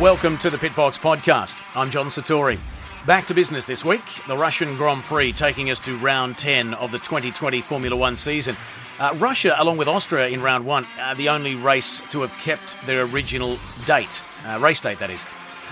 [0.00, 1.58] Welcome to the Pitbox Podcast.
[1.74, 2.58] I'm John Satori.
[3.06, 4.02] Back to business this week.
[4.28, 8.56] The Russian Grand Prix taking us to round 10 of the 2020 Formula One season.
[8.98, 12.76] Uh, Russia, along with Austria in round one, are the only race to have kept
[12.84, 13.56] their original
[13.86, 15.24] date, uh, race date that is.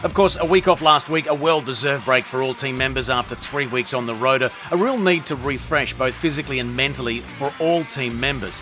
[0.02, 3.10] Of course, a week off last week, a well deserved break for all team members
[3.10, 6.74] after three weeks on the road, a, a real need to refresh both physically and
[6.74, 8.58] mentally for all team members.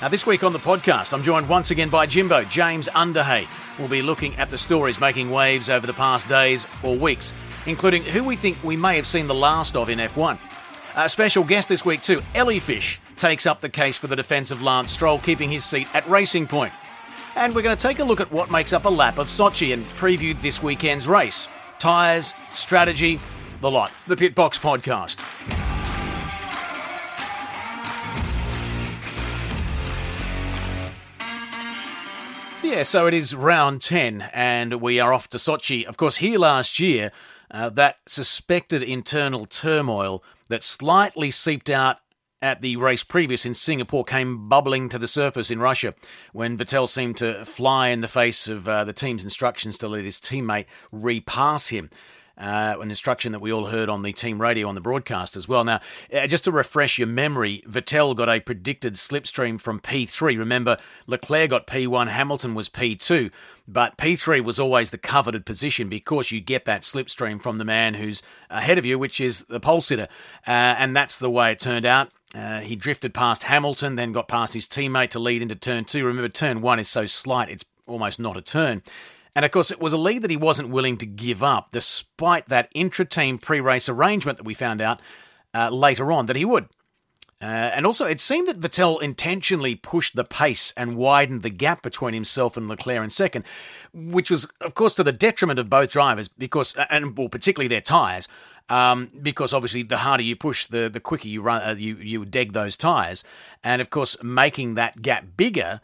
[0.00, 3.48] Now, this week on the podcast, I'm joined once again by Jimbo, James Underhay.
[3.80, 7.34] We'll be looking at the stories making waves over the past days or weeks,
[7.66, 10.38] including who we think we may have seen the last of in F1.
[10.94, 14.52] A special guest this week, too, Ellie Fish, takes up the case for the defence
[14.52, 16.72] of Lance Stroll, keeping his seat at Racing Point.
[17.34, 19.72] And we're going to take a look at what makes up a lap of Sochi
[19.72, 21.48] and preview this weekend's race.
[21.80, 23.18] Tyres, strategy,
[23.60, 23.90] the lot.
[24.06, 25.57] The Pitbox Podcast.
[32.70, 35.86] Yeah, so it is round 10, and we are off to Sochi.
[35.86, 37.12] Of course, here last year,
[37.50, 41.96] uh, that suspected internal turmoil that slightly seeped out
[42.42, 45.94] at the race previous in Singapore came bubbling to the surface in Russia
[46.34, 50.04] when Vettel seemed to fly in the face of uh, the team's instructions to let
[50.04, 51.88] his teammate repass him
[52.38, 55.48] uh, an instruction that we all heard on the team radio on the broadcast as
[55.48, 55.64] well.
[55.64, 55.80] Now,
[56.12, 60.38] uh, just to refresh your memory, Vettel got a predicted slipstream from P3.
[60.38, 63.32] Remember, Leclerc got P1, Hamilton was P2,
[63.66, 67.94] but P3 was always the coveted position because you get that slipstream from the man
[67.94, 70.08] who's ahead of you, which is the pole sitter.
[70.46, 72.10] Uh, and that's the way it turned out.
[72.34, 76.04] Uh, he drifted past Hamilton, then got past his teammate to lead into turn two.
[76.04, 78.82] Remember, turn one is so slight, it's almost not a turn.
[79.38, 82.48] And of course, it was a lead that he wasn't willing to give up, despite
[82.48, 85.00] that intra team pre race arrangement that we found out
[85.54, 86.64] uh, later on that he would.
[87.40, 91.84] Uh, and also, it seemed that Vettel intentionally pushed the pace and widened the gap
[91.84, 93.44] between himself and Leclerc in second,
[93.92, 97.80] which was, of course, to the detriment of both drivers, because, and well, particularly their
[97.80, 98.26] tyres,
[98.68, 102.24] um, because obviously the harder you push, the the quicker you run, uh, you you
[102.24, 103.22] deg those tyres,
[103.62, 105.80] and of course, making that gap bigger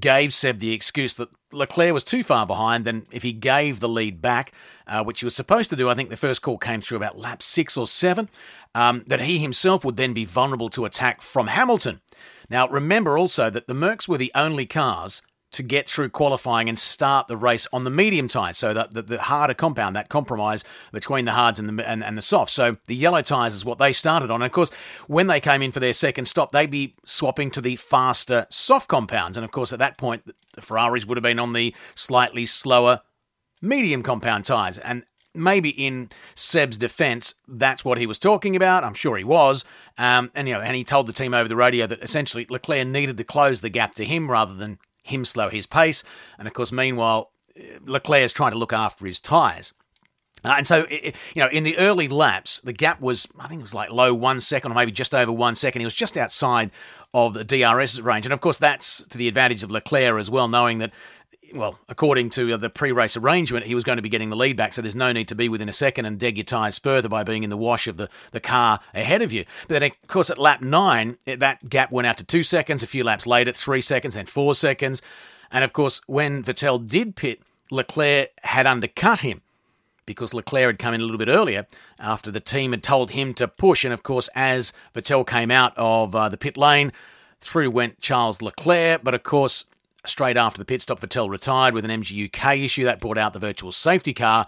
[0.00, 2.84] gave Seb the excuse that Leclerc was too far behind.
[2.84, 4.52] Then, if he gave the lead back,
[4.86, 7.18] uh, which he was supposed to do, I think the first call came through about
[7.18, 8.28] lap six or seven,
[8.74, 12.00] um, that he himself would then be vulnerable to attack from Hamilton.
[12.48, 15.22] Now, remember also that the Mercs were the only cars
[15.56, 19.00] to get through qualifying and start the race on the medium tyres, so that the,
[19.00, 22.52] the, harder compound, that compromise between the hards and the and, and the softs.
[22.52, 24.42] So the yellow tyres is what they started on.
[24.42, 24.70] And of course,
[25.06, 28.88] when they came in for their second stop, they'd be swapping to the faster soft
[28.88, 29.38] compounds.
[29.38, 33.00] And of course, at that point, the Ferraris would have been on the slightly slower
[33.62, 34.76] medium compound tyres.
[34.76, 38.84] And maybe in Seb's defence, that's what he was talking about.
[38.84, 39.64] I'm sure he was.
[39.96, 42.86] Um, and you know, and he told the team over the radio that essentially Leclerc
[42.86, 46.04] needed to close the gap to him rather than him slow his pace.
[46.38, 47.30] And of course, meanwhile,
[47.84, 49.72] Leclerc is trying to look after his tyres.
[50.44, 53.62] Uh, and so, you know, in the early laps, the gap was, I think it
[53.62, 55.80] was like low one second or maybe just over one second.
[55.80, 56.70] He was just outside
[57.14, 58.26] of the DRS range.
[58.26, 60.92] And of course, that's to the advantage of Leclerc as well, knowing that
[61.54, 64.72] well, according to the pre-race arrangement, he was going to be getting the lead back,
[64.74, 67.24] so there's no need to be within a second and deg your tyres further by
[67.24, 69.44] being in the wash of the, the car ahead of you.
[69.68, 72.82] But then, of course, at lap nine, that gap went out to two seconds.
[72.82, 75.02] A few laps later, three seconds, then four seconds.
[75.50, 77.40] And of course, when Vettel did pit,
[77.70, 79.42] Leclerc had undercut him
[80.06, 81.66] because Leclerc had come in a little bit earlier
[81.98, 83.84] after the team had told him to push.
[83.84, 86.92] And of course, as Vettel came out of uh, the pit lane,
[87.40, 89.02] through went Charles Leclerc.
[89.04, 89.64] But of course,
[90.06, 93.38] Straight after the pit stop, Vettel retired with an MGU-K issue that brought out the
[93.38, 94.46] virtual safety car,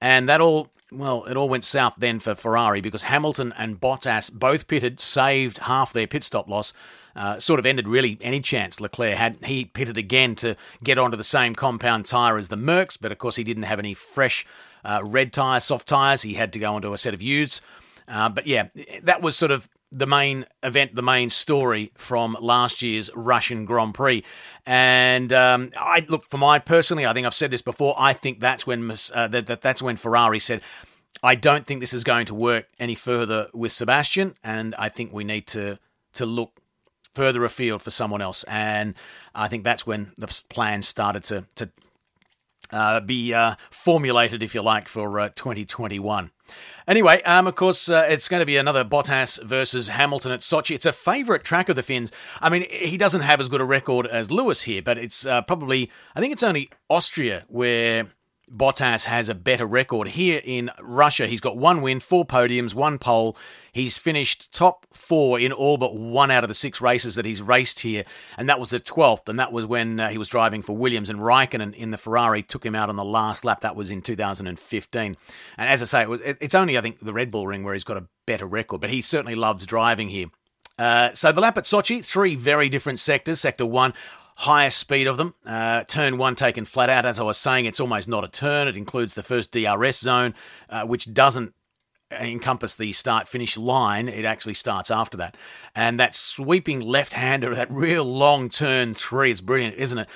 [0.00, 4.32] and that all well, it all went south then for Ferrari because Hamilton and Bottas
[4.32, 6.72] both pitted, saved half their pit stop loss.
[7.14, 9.36] Uh, sort of ended really any chance Leclerc had.
[9.44, 13.18] He pitted again to get onto the same compound tyre as the Mercs, but of
[13.18, 14.46] course he didn't have any fresh
[14.84, 16.22] uh, red tyres, soft tyres.
[16.22, 17.62] He had to go onto a set of used.
[18.06, 18.68] Uh, but yeah,
[19.02, 23.94] that was sort of the main event, the main story from last year's Russian Grand
[23.94, 24.22] Prix.
[24.66, 27.94] And um, I look for my personally, I think I've said this before.
[27.98, 30.62] I think that's when uh, that, that that's when Ferrari said,
[31.22, 35.12] "I don't think this is going to work any further with Sebastian, and I think
[35.12, 35.78] we need to
[36.14, 36.52] to look
[37.14, 38.94] further afield for someone else." And
[39.34, 41.70] I think that's when the plan started to to
[42.72, 46.30] uh, be uh, formulated, if you like, for uh, 2021.
[46.88, 50.74] Anyway, um, of course, uh, it's going to be another Bottas versus Hamilton at Sochi.
[50.74, 52.10] It's a favourite track of the Finns.
[52.40, 55.42] I mean, he doesn't have as good a record as Lewis here, but it's uh,
[55.42, 58.06] probably, I think it's only Austria where
[58.50, 60.08] Bottas has a better record.
[60.08, 63.36] Here in Russia, he's got one win, four podiums, one pole.
[63.72, 67.42] He's finished top four in all but one out of the six races that he's
[67.42, 68.04] raced here,
[68.36, 71.10] and that was the 12th, and that was when uh, he was driving for Williams,
[71.10, 73.60] and Raikkonen in the Ferrari took him out on the last lap.
[73.60, 75.16] That was in 2015.
[75.56, 77.74] And as I say, it was, it's only, I think, the Red Bull Ring where
[77.74, 80.26] he's got a better record, but he certainly loves driving here.
[80.78, 83.40] Uh, so the lap at Sochi, three very different sectors.
[83.40, 83.92] Sector one,
[84.36, 85.34] highest speed of them.
[85.44, 87.04] Uh, turn one taken flat out.
[87.04, 88.66] As I was saying, it's almost not a turn.
[88.66, 90.34] It includes the first DRS zone,
[90.70, 91.52] uh, which doesn't
[92.12, 94.08] encompass the start finish line.
[94.08, 95.36] It actually starts after that.
[95.74, 100.08] And that sweeping left hander, that real long turn three, it's brilliant, isn't it?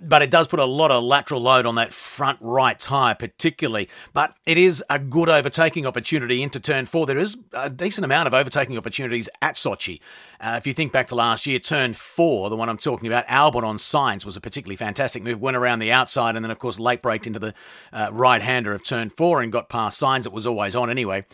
[0.00, 3.88] But it does put a lot of lateral load on that front right tyre, particularly.
[4.12, 7.06] But it is a good overtaking opportunity into turn four.
[7.06, 10.00] There is a decent amount of overtaking opportunities at Sochi.
[10.40, 13.26] Uh, if you think back to last year, turn four, the one I'm talking about,
[13.26, 15.40] Albon on Sainz was a particularly fantastic move.
[15.40, 17.54] Went around the outside and then, of course, late braked into the
[17.92, 20.26] uh, right hander of turn four and got past Sainz.
[20.26, 21.24] It was always on anyway.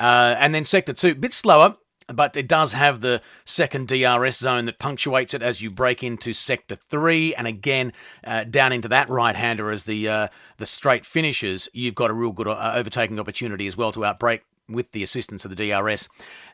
[0.00, 1.76] Uh, and then sector two, bit slower,
[2.12, 6.32] but it does have the second DRS zone that punctuates it as you break into
[6.32, 7.92] sector three, and again
[8.24, 11.68] uh, down into that right hander as the uh, the straight finishes.
[11.72, 15.44] You've got a real good uh, overtaking opportunity as well to outbrake with the assistance
[15.44, 16.08] of the DRS.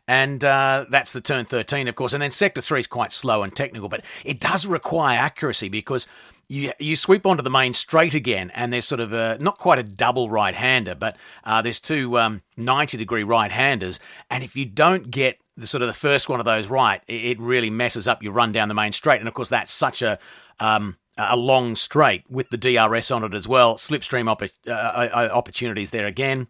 [0.06, 2.12] And uh, that's the turn 13, of course.
[2.12, 6.06] And then sector three is quite slow and technical, but it does require accuracy because
[6.46, 9.78] you you sweep onto the main straight again, and there's sort of a not quite
[9.78, 13.98] a double right hander, but uh, there's two um, 90 degree right handers,
[14.30, 17.38] and if you don't get the sort of the first one of those right, it
[17.38, 19.20] really messes up your run down the main straight.
[19.20, 20.18] And of course, that's such a
[20.60, 23.76] um, a long straight with the DRS on it as well.
[23.76, 26.48] Slipstream uh, uh, uh, opportunities there again.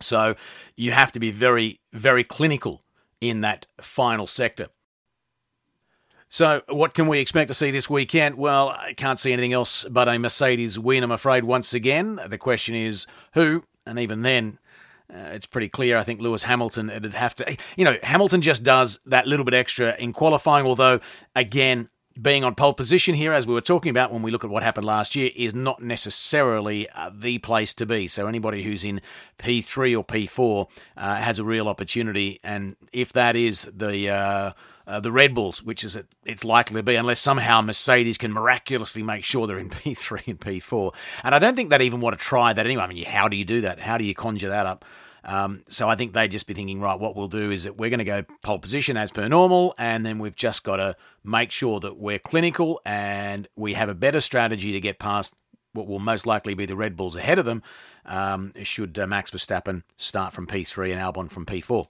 [0.00, 0.36] So
[0.76, 2.80] you have to be very, very clinical
[3.20, 4.68] in that final sector.
[6.32, 8.36] So, what can we expect to see this weekend?
[8.36, 12.20] Well, I can't see anything else but a Mercedes win, I'm afraid, once again.
[12.24, 14.60] The question is who, and even then,
[15.14, 15.96] uh, it's pretty clear.
[15.96, 19.54] I think Lewis Hamilton, it'd have to, you know, Hamilton just does that little bit
[19.54, 21.00] extra in qualifying, although,
[21.34, 21.88] again,
[22.20, 24.62] being on pole position here, as we were talking about when we look at what
[24.62, 28.08] happened last year, is not necessarily uh, the place to be.
[28.08, 29.00] So anybody who's in
[29.38, 34.54] P3 or P4 uh, has a real opportunity, and if that is the
[34.86, 39.02] uh, the Red Bulls, which is it's likely to be, unless somehow Mercedes can miraculously
[39.02, 40.94] make sure they're in P3 and P4.
[41.24, 42.82] And I don't think they'd even want to try that anyway.
[42.82, 43.80] I mean, how do you do that?
[43.80, 44.84] How do you conjure that up?
[45.22, 47.90] Um, so I think they'd just be thinking, right, what we'll do is that we're
[47.90, 51.50] going to go pole position as per normal, and then we've just got to make
[51.50, 55.34] sure that we're clinical and we have a better strategy to get past
[55.72, 57.62] what will most likely be the Red Bulls ahead of them.
[58.06, 61.86] Um, should uh, Max Verstappen start from P3 and Albon from P4?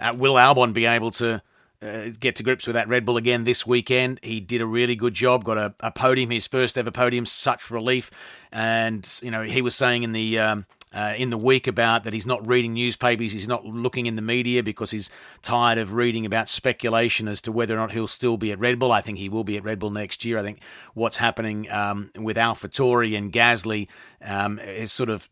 [0.00, 1.42] Uh, will Albon be able to
[1.80, 4.18] uh, get to grips with that Red Bull again this weekend.
[4.22, 7.70] He did a really good job, got a, a, podium, his first ever podium, such
[7.70, 8.10] relief.
[8.50, 10.38] And, you know, he was saying in the.
[10.38, 14.16] Um, uh, in the week about that he's not reading newspapers, he's not looking in
[14.16, 15.10] the media because he's
[15.42, 18.78] tired of reading about speculation as to whether or not he'll still be at Red
[18.78, 18.90] Bull.
[18.90, 20.38] I think he will be at Red Bull next year.
[20.38, 20.60] I think
[20.94, 23.86] what's happening um, with AlphaTauri and Gasly
[24.24, 25.28] um, is sort of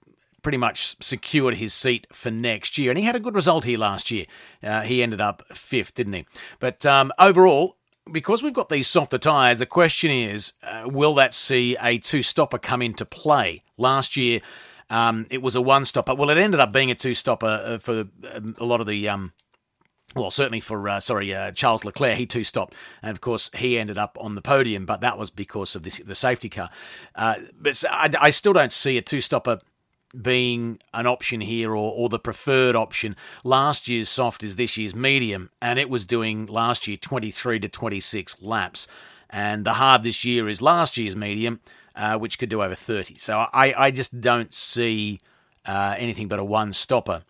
[0.46, 2.92] pretty much secured his seat for next year.
[2.92, 4.26] And he had a good result here last year.
[4.62, 6.24] Uh, he ended up fifth, didn't he?
[6.60, 7.78] But um, overall,
[8.12, 12.22] because we've got these softer tyres, the question is uh, will that see a two
[12.22, 13.64] stopper come into play?
[13.76, 14.40] Last year,
[14.88, 16.14] um, it was a one stopper.
[16.14, 19.08] Well, it ended up being a two stopper uh, for um, a lot of the.
[19.08, 19.32] Um,
[20.14, 23.80] well, certainly for uh, sorry uh, Charles Leclerc, he two stopped, and of course he
[23.80, 26.70] ended up on the podium, but that was because of the safety car.
[27.16, 29.58] Uh, but I, I, still don't see a two stopper
[30.22, 33.16] being an option here or, or the preferred option.
[33.44, 37.68] Last year's soft is this year's medium, and it was doing last year 23 to
[37.68, 38.86] 26 laps.
[39.30, 41.60] And the hard this year is last year's medium,
[41.94, 43.16] uh, which could do over 30.
[43.16, 45.20] So I, I just don't see
[45.64, 47.22] uh, anything but a one stopper.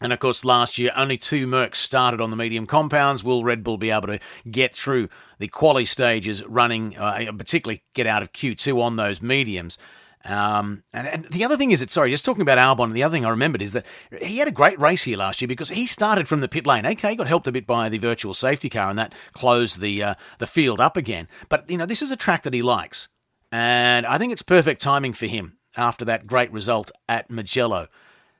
[0.00, 3.22] And of course, last year only two Mercs started on the medium compounds.
[3.22, 4.18] Will Red Bull be able to
[4.50, 9.78] get through the quali stages running, uh, particularly get out of Q2 on those mediums?
[10.24, 13.14] Um, and, and, the other thing is that, sorry, just talking about Albon, the other
[13.14, 13.86] thing I remembered is that
[14.20, 16.84] he had a great race here last year because he started from the pit lane.
[16.84, 20.14] Okay, got helped a bit by the virtual safety car, and that closed the uh,
[20.38, 21.26] the field up again.
[21.48, 23.08] But you know, this is a track that he likes,
[23.50, 27.86] and I think it's perfect timing for him after that great result at Mugello.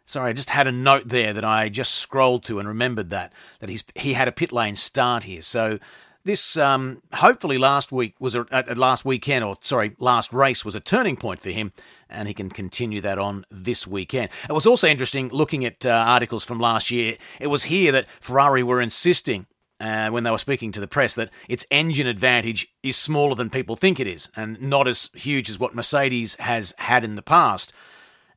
[0.05, 3.33] Sorry, I just had a note there that I just scrolled to and remembered that
[3.61, 5.41] that he's he had a pit lane start here.
[5.41, 5.79] So
[6.25, 10.75] this um, hopefully last week was a, uh, last weekend, or sorry, last race was
[10.75, 11.73] a turning point for him,
[12.09, 14.29] and he can continue that on this weekend.
[14.49, 17.17] It was also interesting looking at uh, articles from last year.
[17.39, 19.47] It was here that Ferrari were insisting
[19.81, 23.49] uh, when they were speaking to the press that its engine advantage is smaller than
[23.49, 27.23] people think it is and not as huge as what Mercedes has had in the
[27.23, 27.73] past.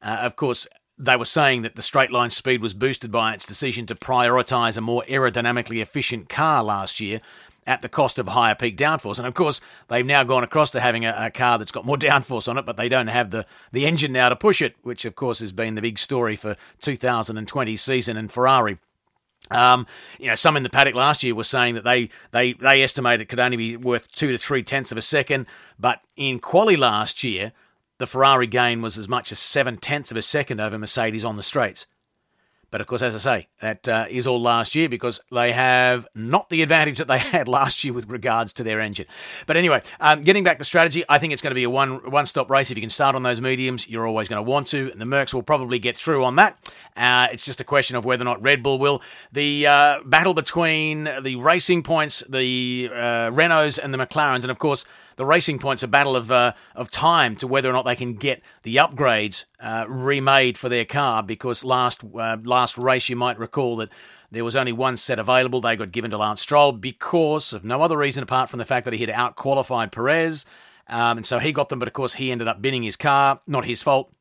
[0.01, 3.45] Uh, of course, they were saying that the straight line speed was boosted by its
[3.45, 7.19] decision to prioritise a more aerodynamically efficient car last year
[7.65, 9.17] at the cost of higher peak downforce.
[9.17, 11.97] And of course, they've now gone across to having a, a, car that's got more
[11.97, 15.05] downforce on it, but they don't have the, the engine now to push it, which
[15.05, 18.77] of course has been the big story for 2020 season and Ferrari.
[19.51, 19.85] Um,
[20.19, 23.19] you know, some in the paddock last year were saying that they they they estimate
[23.19, 26.77] it could only be worth two to three tenths of a second, but in quali
[26.77, 27.51] last year,
[27.97, 31.35] the Ferrari gain was as much as seven tenths of a second over Mercedes on
[31.35, 31.85] the straights.
[32.73, 36.07] But of course, as I say, that uh, is all last year because they have
[36.15, 39.05] not the advantage that they had last year with regards to their engine.
[39.45, 42.09] But anyway, um, getting back to strategy, I think it's going to be a one
[42.09, 42.71] one stop race.
[42.71, 45.05] If you can start on those mediums, you're always going to want to, and the
[45.05, 46.67] Mercs will probably get through on that.
[46.97, 49.03] Uh, it's just a question of whether or not Red Bull will.
[49.31, 54.57] The uh, battle between the racing points, the uh, Renaults, and the McLarens, and of
[54.57, 54.83] course
[55.15, 58.13] the Racing Point's a battle of uh, of time to whether or not they can
[58.15, 61.23] get the upgrades uh, remade for their car.
[61.23, 63.89] Because last uh, last race, you might recall that
[64.31, 65.61] there was only one set available.
[65.61, 68.85] They got given to Lance Stroll because of no other reason apart from the fact
[68.85, 70.45] that he had outqualified Perez,
[70.87, 71.79] um, and so he got them.
[71.79, 73.41] But of course, he ended up binning his car.
[73.47, 74.11] Not his fault.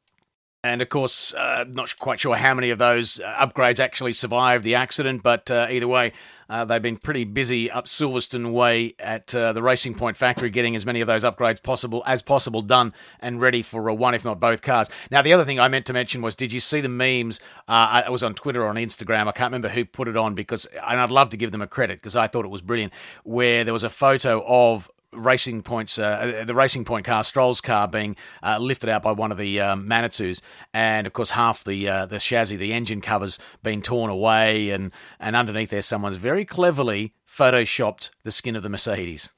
[0.64, 4.62] And of course, uh, not quite sure how many of those uh, upgrades actually survived
[4.62, 6.12] the accident, but uh, either way,
[6.49, 10.76] uh, they've been pretty busy up Silverstone Way at uh, the Racing Point factory, getting
[10.76, 14.25] as many of those upgrades possible as possible done and ready for a one, if
[14.25, 14.88] not both cars.
[15.11, 17.40] Now, the other thing I meant to mention was, did you see the memes?
[17.68, 19.28] Uh, I was on Twitter or on Instagram.
[19.28, 21.66] I can't remember who put it on because, and I'd love to give them a
[21.66, 22.92] credit because I thought it was brilliant.
[23.25, 27.61] Where there was a photo of Racing Point's uh, uh, the Racing Point car, Stroll's
[27.61, 30.40] car, being uh, lifted out by one of the um, Manitous,
[30.73, 34.92] and of course half the uh, the chassis, the engine covers, been torn away, and
[35.21, 39.31] and underneath there, someone's very cleverly photoshopped the skin of the Mercedes.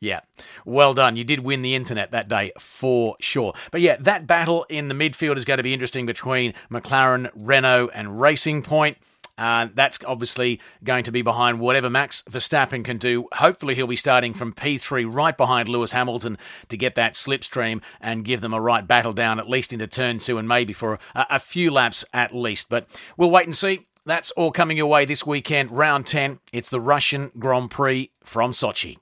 [0.00, 0.20] Yeah,
[0.64, 1.16] well done.
[1.16, 3.52] You did win the internet that day for sure.
[3.70, 7.90] But yeah, that battle in the midfield is going to be interesting between McLaren, Renault,
[7.94, 8.96] and Racing Point.
[9.40, 13.26] Uh, that's obviously going to be behind whatever Max Verstappen can do.
[13.32, 16.36] Hopefully, he'll be starting from P3 right behind Lewis Hamilton
[16.68, 20.18] to get that slipstream and give them a right battle down, at least into turn
[20.18, 22.68] two and maybe for a, a few laps at least.
[22.68, 23.86] But we'll wait and see.
[24.04, 26.40] That's all coming your way this weekend, round 10.
[26.52, 28.98] It's the Russian Grand Prix from Sochi.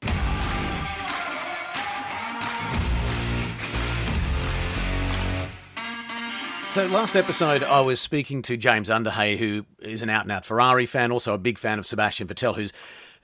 [6.79, 10.45] So, last episode, I was speaking to James Underhay, who is an out and out
[10.45, 12.73] Ferrari fan, also a big fan of Sebastian Vettel, who's,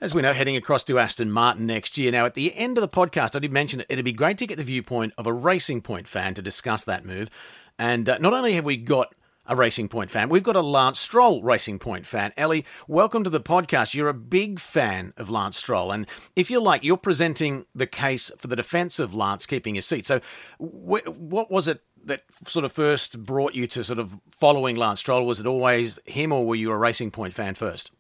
[0.01, 2.11] as we know, heading across to Aston Martin next year.
[2.11, 4.49] Now, at the end of the podcast, I did mention it, it'd be great to
[4.49, 7.31] get the viewpoint of a Racing Point fan to discuss that move.
[7.79, 9.15] And uh, not only have we got
[9.47, 10.29] a Racing Point fan.
[10.31, 12.33] We've got a Lance Stroll Racing Point fan.
[12.37, 13.95] Ellie, welcome to the podcast.
[13.95, 15.93] You're a big fan of Lance Stroll.
[15.93, 19.85] And if you like, you're presenting the case for the defence of Lance keeping his
[19.87, 20.07] seat.
[20.07, 20.21] So,
[20.59, 25.01] wh- what was it that sort of first brought you to sort of following Lance
[25.01, 25.27] Stroll?
[25.27, 27.91] Was it always him, or were you a Racing Point fan first?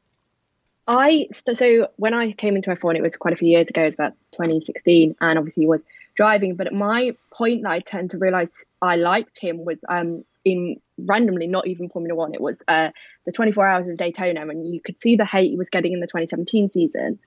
[0.87, 3.83] I so when I came into F1, it was quite a few years ago.
[3.83, 5.85] It was about 2016, and obviously he was
[6.15, 6.57] driving.
[6.57, 11.47] But my point that I tend to realize I liked him was um, in randomly,
[11.47, 12.35] not even Formula One.
[12.35, 12.91] It was uh,
[13.25, 16.01] the 24 Hours of Daytona, and you could see the hate he was getting in
[16.01, 17.19] the 2017 season.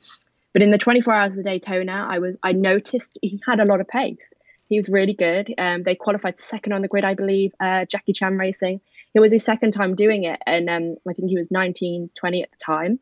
[0.53, 3.81] But in the 24 Hours of Daytona, I was I noticed he had a lot
[3.81, 4.33] of pace.
[4.69, 5.53] He was really good.
[5.57, 7.53] Um, they qualified second on the grid, I believe.
[7.59, 8.81] Uh, Jackie Chan Racing.
[9.13, 12.43] It was his second time doing it, and um, I think he was 19, 20
[12.43, 12.99] at the time.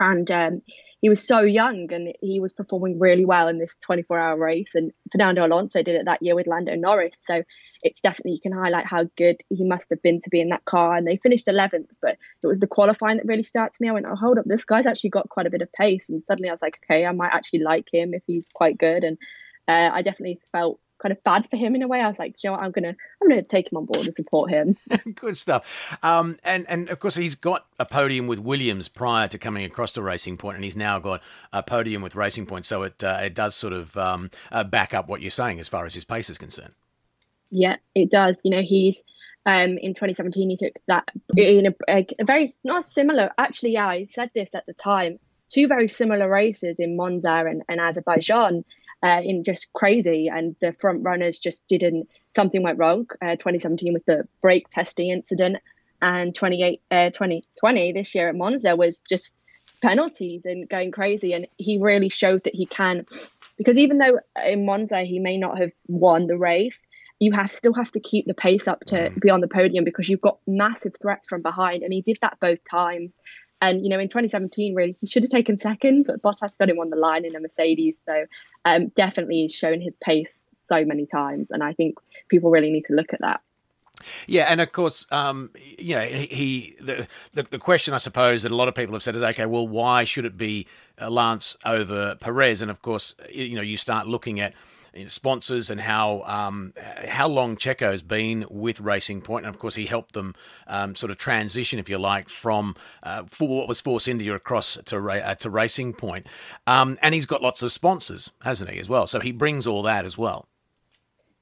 [0.00, 0.62] And um,
[1.00, 4.74] he was so young, and he was performing really well in this 24-hour race.
[4.74, 7.22] And Fernando Alonso did it that year with Lando Norris.
[7.24, 7.42] So
[7.82, 10.64] it's definitely you can highlight how good he must have been to be in that
[10.64, 10.94] car.
[10.94, 13.88] And they finished 11th, but it was the qualifying that really started me.
[13.88, 16.08] I went, oh, hold up, this guy's actually got quite a bit of pace.
[16.08, 19.04] And suddenly I was like, okay, I might actually like him if he's quite good.
[19.04, 19.18] And
[19.68, 22.00] uh, I definitely felt kind of bad for him in a way.
[22.00, 24.14] I was like, you know what, I'm gonna I'm gonna take him on board and
[24.14, 24.76] support him.
[25.14, 25.96] Good stuff.
[26.02, 29.92] Um, and and of course he's got a podium with Williams prior to coming across
[29.92, 32.64] to Racing Point, and he's now got a podium with Racing Point.
[32.64, 35.68] So it uh, it does sort of um, uh, back up what you're saying as
[35.68, 36.72] far as his pace is concerned.
[37.50, 38.40] Yeah, it does.
[38.42, 39.02] You know, he's
[39.46, 43.30] um, in 2017 he took that in a, a, a very not similar.
[43.36, 45.18] Actually, yeah, I said this at the time.
[45.50, 48.64] Two very similar races in Monza and, and Azerbaijan
[49.02, 50.28] uh, in just crazy.
[50.28, 53.06] And the front runners just didn't, something went wrong.
[53.22, 55.58] Uh, 2017 was the brake testing incident.
[56.00, 59.34] And 28, uh, 2020 this year at Monza was just
[59.80, 61.32] penalties and going crazy.
[61.32, 63.06] And he really showed that he can,
[63.56, 66.86] because even though in Monza he may not have won the race,
[67.20, 69.20] you have still have to keep the pace up to mm.
[69.20, 71.82] be on the podium because you've got massive threats from behind.
[71.82, 73.18] And he did that both times.
[73.64, 76.78] And you know, in 2017, really, he should have taken second, but Bottas got him
[76.78, 77.96] on the line in a Mercedes.
[78.04, 78.26] So
[78.66, 82.92] um, definitely, shown his pace so many times, and I think people really need to
[82.92, 83.40] look at that.
[84.26, 88.52] Yeah, and of course, um, you know, he the, the, the question I suppose that
[88.52, 90.66] a lot of people have said is, okay, well, why should it be
[91.00, 92.60] Lance over Perez?
[92.60, 94.52] And of course, you know, you start looking at
[95.08, 96.72] sponsors and how um,
[97.06, 100.34] how long Checo's been with Racing Point, and of course he helped them
[100.66, 104.76] um, sort of transition, if you like, from uh, for what was Force India across
[104.76, 106.26] to uh, to Racing Point,
[106.66, 109.06] um, and he's got lots of sponsors, hasn't he, as well?
[109.06, 110.46] So he brings all that as well.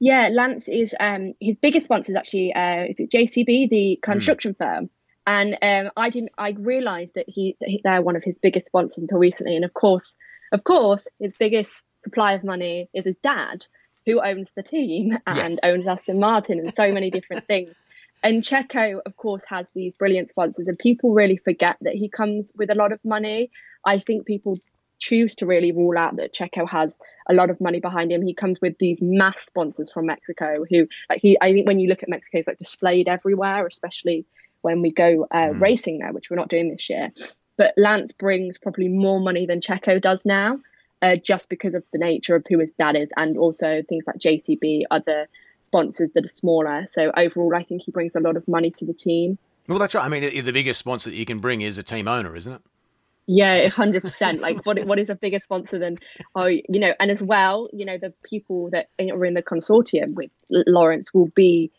[0.00, 4.54] Yeah, Lance is um, his biggest sponsor is actually uh, is it JCB, the construction
[4.54, 4.59] mm.
[4.59, 4.90] firm.
[5.25, 6.32] And um, I didn't.
[6.37, 9.54] I realised that he that they're one of his biggest sponsors until recently.
[9.54, 10.16] And of course,
[10.50, 13.66] of course, his biggest supply of money is his dad,
[14.06, 15.59] who owns the team and yes.
[15.62, 17.80] owns Aston Martin and so many different things.
[18.23, 22.52] And Checo, of course, has these brilliant sponsors, and people really forget that he comes
[22.56, 23.50] with a lot of money.
[23.85, 24.59] I think people
[25.02, 26.97] choose to really rule out that Checo has
[27.28, 28.23] a lot of money behind him.
[28.23, 31.88] He comes with these mass sponsors from Mexico who like he I think when you
[31.88, 34.25] look at Mexico it's like displayed everywhere, especially
[34.61, 35.61] when we go uh, mm.
[35.61, 37.11] racing there, which we're not doing this year.
[37.59, 40.61] But Lance brings probably more money than Checo does now,
[41.02, 44.16] uh, just because of the nature of who his dad is, and also things like
[44.16, 45.28] JCB, other
[45.64, 46.87] sponsors that are smaller.
[46.88, 49.38] So overall, I think he brings a lot of money to the team.
[49.68, 50.04] Well, that's right.
[50.04, 52.62] I mean, the biggest sponsor that you can bring is a team owner, isn't it?
[53.26, 54.40] Yeah, hundred percent.
[54.40, 55.99] Like, what what is a bigger sponsor than
[56.35, 60.14] oh, you know, and as well, you know, the people that are in the consortium
[60.14, 61.71] with Lawrence will be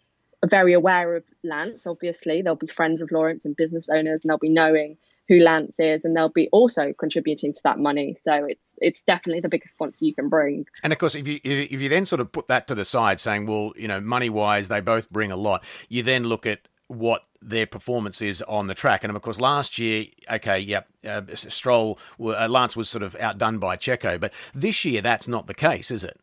[0.46, 1.86] very aware of Lance.
[1.86, 4.98] Obviously, they'll be friends of Lawrence and business owners, and they'll be knowing
[5.34, 8.16] who Lance is, and they'll be also contributing to that money.
[8.16, 10.66] So it's it's definitely the biggest sponsor you can bring.
[10.84, 13.20] And of course, if you if you then sort of put that to the side,
[13.20, 15.64] saying, well, you know, money wise, they both bring a lot.
[15.90, 19.04] You then look at what their performance is on the track.
[19.04, 23.58] And of course, last year, okay, yep, uh, Stroll, uh, Lance was sort of outdone
[23.58, 26.20] by Checo, but this year that's not the case, is it?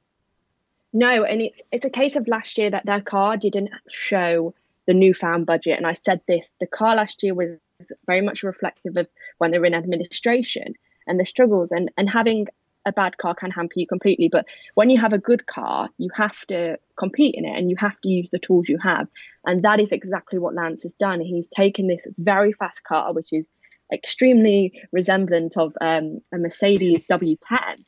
[0.92, 4.54] No, and it's it's a case of last year that their car didn't show
[4.86, 5.78] the newfound budget.
[5.78, 7.58] And I said this: the car last year was
[8.06, 9.08] very much reflective of
[9.38, 10.74] when they're in administration
[11.06, 12.46] and the struggles, and and having
[12.86, 14.28] a bad car can hamper you completely.
[14.28, 17.76] But when you have a good car, you have to compete in it and you
[17.78, 19.08] have to use the tools you have.
[19.44, 21.20] And that is exactly what Lance has done.
[21.20, 23.46] He's taken this very fast car, which is
[23.92, 27.84] extremely resemblant of um, a Mercedes W10.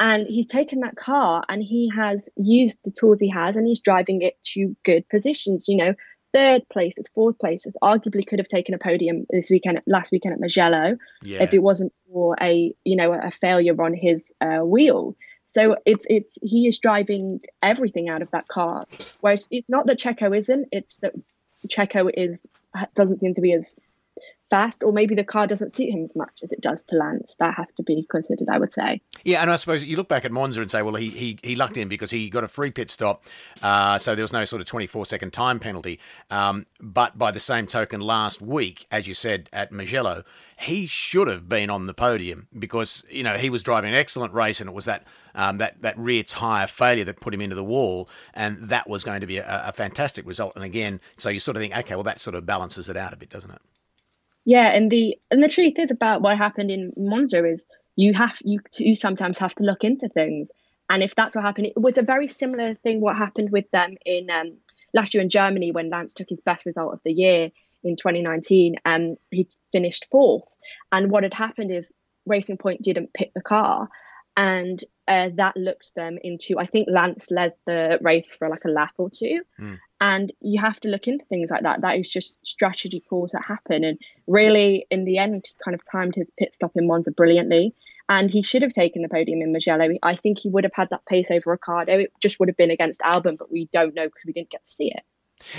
[0.00, 3.78] And he's taken that car and he has used the tools he has and he's
[3.78, 5.68] driving it to good positions.
[5.68, 5.94] You know,
[6.32, 7.66] third place, it's fourth place.
[7.66, 11.42] It arguably could have taken a podium this weekend, last weekend at Mugello, yeah.
[11.42, 15.16] if it wasn't for a you know a failure on his uh, wheel.
[15.46, 18.86] So it's it's he is driving everything out of that car.
[19.20, 21.12] Whereas it's not that Checo isn't; it's that
[21.66, 22.46] Checo is
[22.94, 23.76] doesn't seem to be as
[24.52, 27.36] fast, or maybe the car doesn't suit him as much as it does to Lance.
[27.38, 29.00] That has to be considered, I would say.
[29.24, 31.56] Yeah, and I suppose you look back at Monza and say, well, he he, he
[31.56, 33.24] lucked in because he got a free pit stop,
[33.62, 35.98] uh, so there was no sort of 24 second time penalty.
[36.30, 40.22] Um, but by the same token, last week, as you said at Mugello,
[40.60, 44.34] he should have been on the podium because you know he was driving an excellent
[44.34, 47.56] race, and it was that um, that that rear tyre failure that put him into
[47.56, 50.52] the wall, and that was going to be a, a fantastic result.
[50.56, 53.14] And again, so you sort of think, okay, well, that sort of balances it out
[53.14, 53.62] a bit, doesn't it?
[54.44, 58.38] Yeah, and the and the truth is about what happened in Monza is you have
[58.42, 60.50] you you sometimes have to look into things,
[60.90, 63.96] and if that's what happened, it was a very similar thing what happened with them
[64.04, 64.54] in um,
[64.94, 67.50] last year in Germany when Lance took his best result of the year
[67.84, 70.56] in 2019, and he finished fourth.
[70.90, 71.92] And what had happened is
[72.26, 73.88] Racing Point didn't pick the car,
[74.36, 76.58] and uh, that looked them into.
[76.58, 79.78] I think Lance led the race for like a lap or two, mm.
[80.02, 81.82] And you have to look into things like that.
[81.82, 83.84] That is just strategy calls that happen.
[83.84, 87.72] And really, in the end, kind of timed his pit stop in Monza brilliantly.
[88.08, 89.90] And he should have taken the podium in Mugello.
[90.02, 92.00] I think he would have had that pace over Ricciardo.
[92.00, 94.64] It just would have been against Albon, but we don't know because we didn't get
[94.64, 95.04] to see it.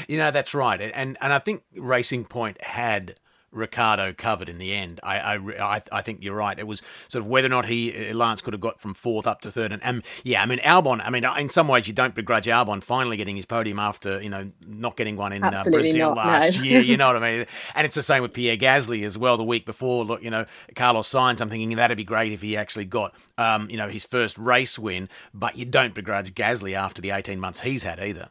[0.10, 0.82] You know, that's right.
[0.82, 3.16] And and I think Racing Point had
[3.54, 5.00] Ricciardo covered in the end.
[5.04, 6.58] I, I, I think you're right.
[6.58, 9.28] It was sort of whether or not he uh, Lance could have got from fourth
[9.28, 11.02] up to third, and, and yeah, I mean Albon.
[11.04, 14.30] I mean, in some ways, you don't begrudge Albon finally getting his podium after you
[14.30, 16.64] know not getting one in uh, Brazil not, last no.
[16.64, 16.82] year.
[16.82, 17.46] You know what I mean?
[17.76, 19.38] And it's the same with Pierre Gasly as well.
[19.38, 21.42] The week before, look, you know, Carlos Sainz.
[21.42, 24.78] I'm thinking that'd be great if he actually got um, you know his first race
[24.78, 28.30] win, but you don't begrudge Gasly after the 18 months he's had either.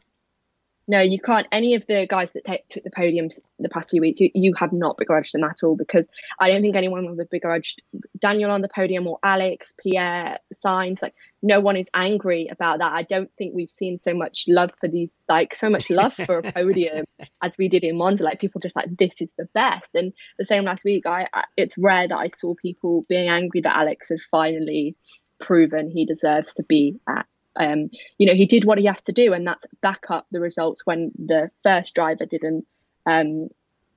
[0.85, 1.47] No, you can't.
[1.51, 4.53] Any of the guys that take, took the podiums the past few weeks, you, you
[4.55, 6.05] have not begrudged them at all because
[6.39, 7.81] I don't think anyone would have begrudged
[8.19, 11.01] Daniel on the podium or Alex, Pierre, Sainz.
[11.01, 12.91] Like, no one is angry about that.
[12.91, 16.39] I don't think we've seen so much love for these, like, so much love for
[16.39, 17.05] a podium
[17.41, 18.23] as we did in Monza.
[18.25, 19.91] Like, people just like, this is the best.
[19.93, 23.61] And the same last week, I, I it's rare that I saw people being angry
[23.61, 24.97] that Alex had finally
[25.39, 29.11] proven he deserves to be at um, you know, he did what he has to
[29.11, 32.65] do, and that's back up the results when the first driver didn't,
[33.05, 33.49] um,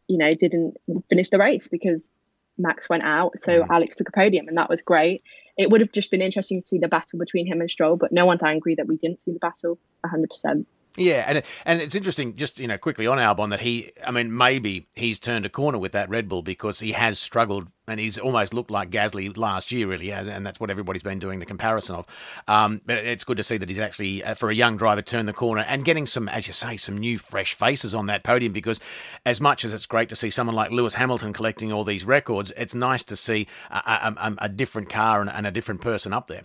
[0.09, 0.77] you know, didn't
[1.09, 2.15] finish the race because
[2.59, 3.39] Max went out.
[3.39, 3.67] So mm.
[3.71, 5.23] Alex took a podium, and that was great.
[5.57, 8.13] It would have just been interesting to see the battle between him and Stroll, but
[8.13, 10.67] no one's angry that we didn't see the battle 100%.
[10.97, 14.37] Yeah, and and it's interesting, just you know, quickly on Albon that he, I mean,
[14.37, 18.19] maybe he's turned a corner with that Red Bull because he has struggled and he's
[18.19, 21.97] almost looked like Gasly last year, really, and that's what everybody's been doing the comparison
[21.97, 22.07] of.
[22.49, 25.29] Um, but it's good to see that he's actually, uh, for a young driver, turned
[25.29, 28.53] the corner and getting some, as you say, some new fresh faces on that podium.
[28.53, 28.81] Because
[29.25, 32.53] as much as it's great to see someone like Lewis Hamilton collecting all these records,
[32.57, 36.27] it's nice to see a, a, a different car and, and a different person up
[36.27, 36.45] there.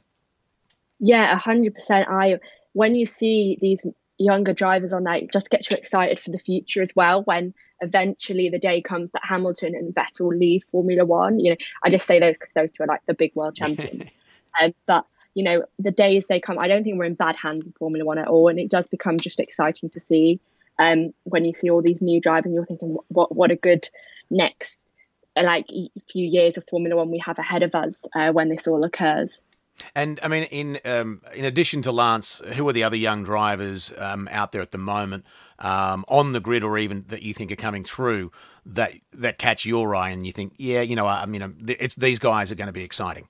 [1.00, 2.08] Yeah, hundred percent.
[2.10, 2.40] I
[2.74, 3.86] when you see these
[4.22, 7.24] younger drivers on that, it just gets you excited for the future as well.
[7.24, 11.90] When eventually the day comes that Hamilton and Vettel leave Formula One, you know, I
[11.90, 14.14] just say those because those two are like the big world champions.
[14.62, 17.66] um, but you know, the days they come, I don't think we're in bad hands
[17.66, 20.40] in Formula One at all, and it does become just exciting to see
[20.78, 22.46] um, when you see all these new drivers.
[22.46, 23.90] And you're thinking, what what a good
[24.30, 24.86] next
[25.36, 25.68] like
[26.12, 29.44] few years of Formula One we have ahead of us uh, when this all occurs.
[29.96, 33.94] And I mean, in um, in addition to Lance, who are the other young drivers
[33.98, 35.26] um, out there at the moment
[35.60, 38.32] um, on the grid, or even that you think are coming through
[38.66, 41.96] that that catch your eye, and you think, yeah, you know, I mean, um, it's
[41.96, 43.28] these guys are going to be exciting.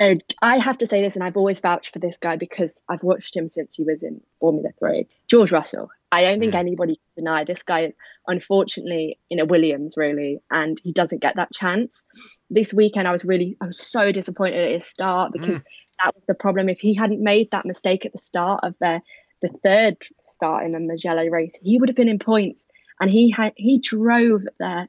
[0.00, 3.02] Uh, I have to say this, and I've always vouched for this guy because I've
[3.02, 5.06] watched him since he was in Formula Three.
[5.28, 5.90] George Russell.
[6.10, 7.92] I don't think anybody can deny this guy is
[8.26, 12.06] unfortunately in a Williams really, and he doesn't get that chance.
[12.48, 15.64] This weekend, I was really, I was so disappointed at his start because mm.
[16.02, 16.68] that was the problem.
[16.68, 19.02] If he hadn't made that mistake at the start of the
[19.42, 22.66] the third start in the Mugello race, he would have been in points,
[23.00, 24.88] and he had he drove there.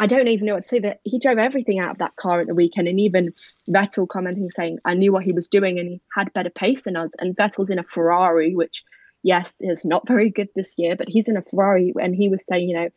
[0.00, 0.78] I don't even know what to say.
[0.78, 3.34] That he drove everything out of that car at the weekend, and even
[3.68, 6.96] Vettel commenting saying, "I knew what he was doing, and he had better pace than
[6.96, 8.84] us." And Vettel's in a Ferrari, which
[9.22, 12.44] yes, is not very good this year, but he's in a Ferrari and he was
[12.46, 12.88] saying, you know,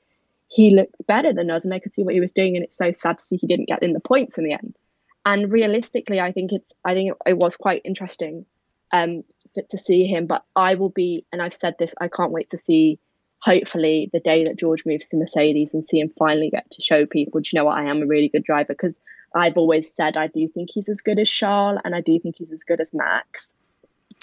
[0.48, 2.78] he looked better than us and I could see what he was doing and it's
[2.78, 4.76] so sad to see he didn't get in the points in the end.
[5.26, 8.46] And realistically, I think it's I think it, was quite interesting
[8.92, 9.24] um
[9.56, 12.50] to, to see him, but I will be and I've said this, I can't wait
[12.52, 13.00] to see
[13.42, 17.06] hopefully the day that George moves to Mercedes and see him finally get to show
[17.06, 18.96] people, do you know what, I am a really good driver because
[19.36, 22.36] I've always said I do think he's as good as Charles and I do think
[22.38, 23.56] he's as good as Max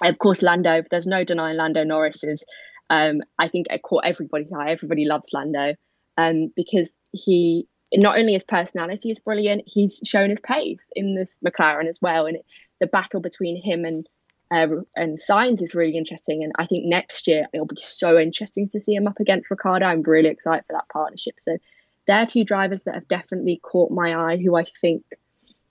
[0.03, 0.83] of course, Lando.
[0.91, 2.45] There's no denying Lando Norris is.
[2.91, 4.71] Um, I think it caught everybody's eye.
[4.71, 5.75] Everybody loves Lando
[6.17, 11.41] um, because he not only his personality is brilliant, he's shown his pace in this
[11.45, 12.27] McLaren as well.
[12.27, 12.39] And
[12.81, 14.07] the battle between him and
[14.51, 16.43] uh, and Sainz is really interesting.
[16.43, 19.87] And I think next year it'll be so interesting to see him up against Ricciardo.
[19.87, 21.35] I'm really excited for that partnership.
[21.39, 21.59] So
[22.07, 25.05] they're two drivers that have definitely caught my eye, who I think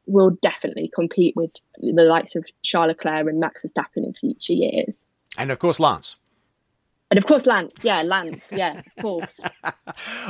[0.05, 5.07] will definitely compete with the likes of Charles Leclerc and Max Verstappen in future years.
[5.37, 6.15] And of course, Lance.
[7.09, 7.83] And of course, Lance.
[7.83, 8.51] Yeah, Lance.
[8.51, 9.39] Yeah, of course.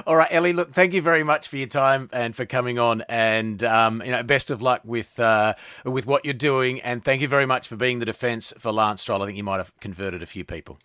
[0.05, 0.53] All right, Ellie.
[0.53, 3.03] Look, thank you very much for your time and for coming on.
[3.09, 6.79] And um, you know, best of luck with uh, with what you're doing.
[6.81, 9.23] And thank you very much for being the defence for Lance Stroll.
[9.23, 10.77] I think you might have converted a few people.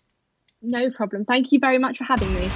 [0.61, 1.25] No problem.
[1.25, 2.49] Thank you very much for having me.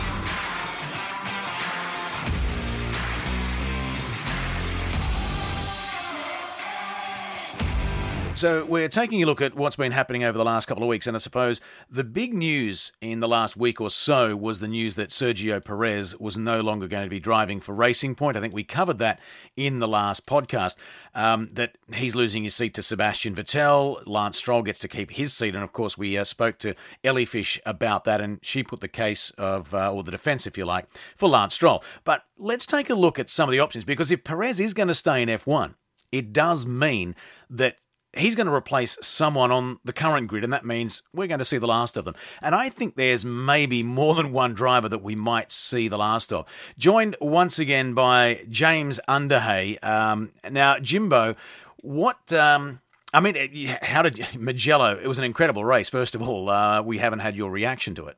[8.38, 11.08] So we're taking a look at what's been happening over the last couple of weeks,
[11.08, 14.94] and I suppose the big news in the last week or so was the news
[14.94, 18.38] that Sergio Perez was no longer going to be driving for Racing Point.
[18.38, 19.20] I think we covered that
[19.56, 20.78] in the last podcast.
[21.16, 24.04] Um, that he's losing his seat to Sebastian Vettel.
[24.06, 27.26] Lance Stroll gets to keep his seat, and of course we uh, spoke to Ellie
[27.26, 30.66] Fish about that, and she put the case of, uh, or the defence, if you
[30.66, 31.84] like, for Lance Stroll.
[32.04, 34.90] But let's take a look at some of the options because if Perez is going
[34.90, 35.74] to stay in F1,
[36.12, 37.16] it does mean
[37.50, 37.78] that
[38.18, 41.46] he's going to replace someone on the current grid, and that means we're going to
[41.46, 42.16] see the last of them.
[42.42, 46.34] And I think there's maybe more than one driver that we might see the last
[46.34, 46.48] of.
[46.78, 49.84] Joined once again by James Underhay.
[49.84, 51.36] Um, now, Jimbo,
[51.78, 52.32] what.
[52.34, 52.82] Um,
[53.14, 55.00] I mean, how did Mugello?
[55.02, 55.88] It was an incredible race.
[55.90, 58.18] First of all, uh, we haven't had your reaction to it.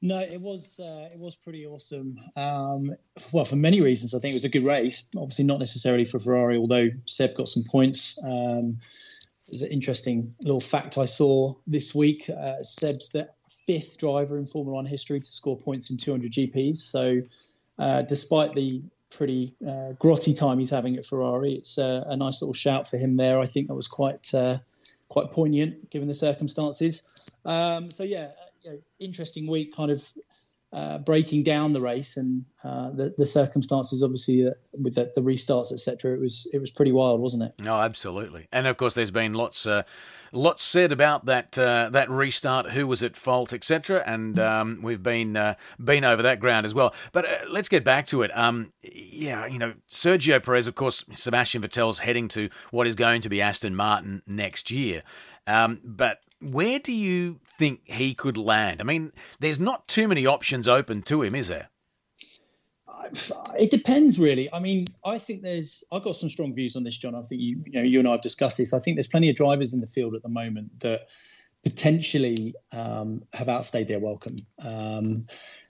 [0.00, 2.16] No, it was uh, it was pretty awesome.
[2.36, 2.94] Um,
[3.32, 5.08] well, for many reasons, I think it was a good race.
[5.16, 8.18] Obviously, not necessarily for Ferrari, although Seb got some points.
[8.24, 8.78] Um,
[9.48, 12.28] there's an interesting little fact I saw this week.
[12.30, 13.28] Uh, Seb's the
[13.66, 16.76] fifth driver in Formula One history to score points in 200 GPs.
[16.76, 17.22] So,
[17.78, 22.42] uh, despite the pretty uh, grotty time he's having at Ferrari, it's uh, a nice
[22.42, 23.40] little shout for him there.
[23.40, 24.58] I think that was quite uh,
[25.08, 27.02] quite poignant given the circumstances.
[27.44, 28.28] Um, so yeah,
[28.62, 30.06] you know, interesting week, kind of
[30.72, 34.50] uh, breaking down the race and uh, the, the circumstances, obviously uh,
[34.82, 36.14] with the, the restarts, etc.
[36.14, 37.54] It was it was pretty wild, wasn't it?
[37.58, 38.48] No, absolutely.
[38.52, 39.84] And of course, there's been lots uh,
[40.30, 44.02] lots said about that uh, that restart, who was at fault, etc.
[44.06, 44.46] And mm.
[44.46, 46.94] um, we've been uh, been over that ground as well.
[47.12, 48.36] But let's get back to it.
[48.36, 53.22] Um, yeah, you know, Sergio Perez, of course, Sebastian Vettel's heading to what is going
[53.22, 55.02] to be Aston Martin next year.
[55.48, 58.80] Um, but where do you think he could land?
[58.80, 61.70] I mean, there's not too many options open to him, is there?
[63.58, 64.52] It depends, really.
[64.52, 65.82] I mean, I think there's.
[65.90, 67.14] I've got some strong views on this, John.
[67.14, 68.74] I think you, you know, you and I have discussed this.
[68.74, 71.08] I think there's plenty of drivers in the field at the moment that
[71.64, 74.36] potentially um, have outstayed their welcome.
[74.62, 75.26] Um,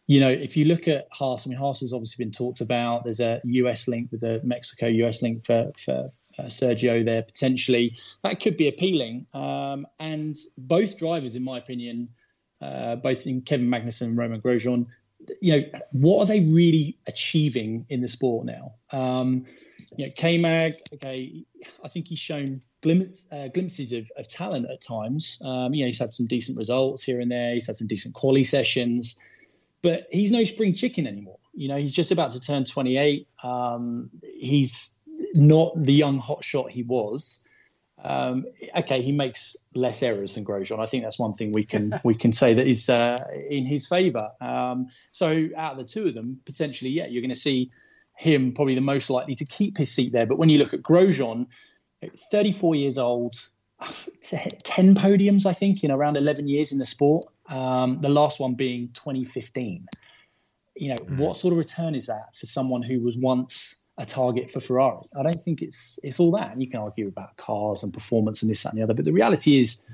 [0.09, 3.05] you know, if you look at Haas, I mean, Haas has obviously been talked about.
[3.05, 7.97] There's a US link with a Mexico US link for for uh, Sergio there potentially.
[8.25, 9.27] That could be appealing.
[9.35, 12.09] Um, and both drivers, in my opinion,
[12.61, 14.87] uh, both in Kevin Magnussen and Romain Grosjean,
[15.41, 18.75] you know, what are they really achieving in the sport now?
[18.93, 19.45] Um,
[19.97, 21.45] you know, K-Mag, okay,
[21.85, 25.41] I think he's shown uh, glimpses of, of, talent at times.
[25.45, 27.55] Um, you know, he's had some decent results here and there.
[27.55, 29.19] He's had some decent quali sessions,
[29.83, 31.39] but he's no spring chicken anymore.
[31.55, 33.27] You know, he's just about to turn 28.
[33.43, 34.98] Um, he's
[35.35, 37.41] not the young hotshot he was.
[38.05, 40.79] Um, okay, he makes less errors than Grosjean.
[40.79, 43.17] I think that's one thing we can we can say that is uh,
[43.51, 44.31] in his favour.
[44.41, 47.71] Um, so out of the two of them, potentially, yeah, you're going to see
[48.17, 50.27] him probably the most likely to keep his seat there.
[50.27, 51.47] But when you look at Grosjean,
[52.31, 53.33] 34 years old,
[54.21, 57.25] 10 podiums, I think, in around 11 years in the sport.
[57.49, 59.87] Um, the last one being 2015.
[60.77, 61.17] You know, mm.
[61.17, 65.07] what sort of return is that for someone who was once a target for Ferrari.
[65.19, 66.53] I don't think it's it's all that.
[66.53, 68.95] And you can argue about cars and performance and this, that, and the other.
[68.95, 69.85] But the reality is,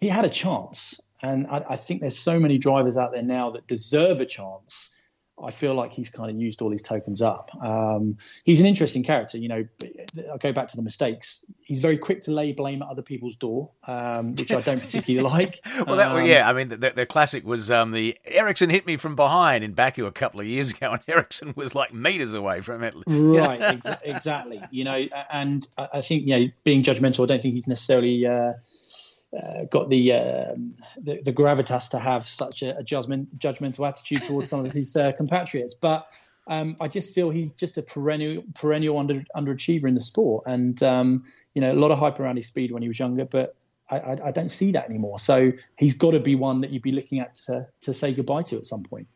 [0.00, 1.00] he had a chance.
[1.22, 4.90] And I, I think there's so many drivers out there now that deserve a chance
[5.42, 7.50] I feel like he's kind of used all his tokens up.
[7.60, 9.36] Um, he's an interesting character.
[9.36, 9.64] You know,
[10.30, 11.44] I'll go back to the mistakes.
[11.62, 15.28] He's very quick to lay blame at other people's door, um, which I don't particularly
[15.28, 15.60] like.
[15.86, 18.96] well, that, um, yeah, I mean, the, the classic was um, the Ericsson hit me
[18.96, 22.60] from behind in Baku a couple of years ago, and Ericsson was like meters away
[22.60, 22.94] from it.
[23.06, 24.62] Right, ex- exactly.
[24.70, 28.24] You know, and I think, you know, being judgmental, I don't think he's necessarily.
[28.26, 28.52] Uh,
[29.42, 34.22] uh, got the, um, the, the gravitas to have such a, a judgment, judgmental attitude
[34.22, 35.74] towards some of his uh, compatriots.
[35.74, 36.08] But
[36.46, 40.82] um, I just feel he's just a perennial perennial under underachiever in the sport, and
[40.82, 43.56] um, you know a lot of hype around his speed when he was younger, but
[43.90, 45.18] I, I, don't see that anymore.
[45.18, 48.42] So he's got to be one that you'd be looking at to, to say goodbye
[48.42, 49.06] to at some point.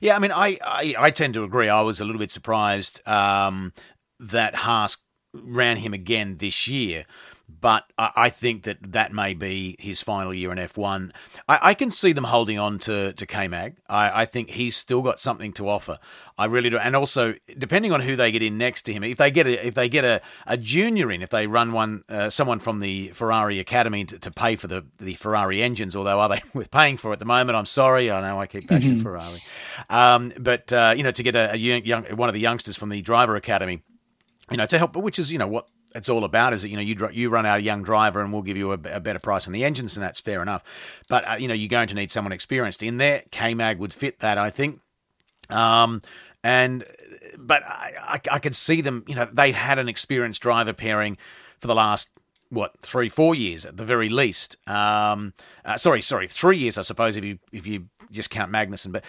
[0.00, 1.68] Yeah, I mean, I, I, I tend to agree.
[1.68, 3.72] I was a little bit surprised um,
[4.18, 4.96] that Haas
[5.32, 7.04] ran him again this year
[7.48, 11.12] but I think that that may be his final year in F1.
[11.48, 13.76] I, I can see them holding on to, to K-Mag.
[13.88, 15.98] I, I, think he's still got something to offer.
[16.36, 16.78] I really do.
[16.78, 19.66] And also, depending on who they get in next to him, if they get a,
[19.66, 23.08] if they get a, a junior in, if they run one uh, someone from the
[23.08, 26.96] Ferrari Academy to, to, pay for the, the Ferrari engines, although are they with paying
[26.96, 27.56] for it at the moment?
[27.56, 28.10] I'm sorry.
[28.10, 29.02] I know I keep bashing mm-hmm.
[29.02, 29.42] Ferrari.
[29.88, 32.88] Um, but, uh, you know, to get a, a young, one of the youngsters from
[32.88, 33.82] the Driver Academy,
[34.50, 36.76] you know, to help, which is, you know, what it's all about is that you
[36.76, 39.18] know you you run out a young driver and we'll give you a, a better
[39.18, 40.62] price on the engines and that's fair enough.
[41.08, 43.24] But uh, you know you're going to need someone experienced in there.
[43.30, 44.80] K Mag would fit that, I think.
[45.48, 46.02] Um,
[46.44, 46.84] and
[47.38, 49.04] but I, I, I could see them.
[49.08, 51.16] You know they've had an experienced driver pairing
[51.60, 52.10] for the last
[52.50, 54.56] what three four years at the very least.
[54.68, 55.32] Um,
[55.64, 59.04] uh, sorry sorry three years I suppose if you if you just count Magnussen, but.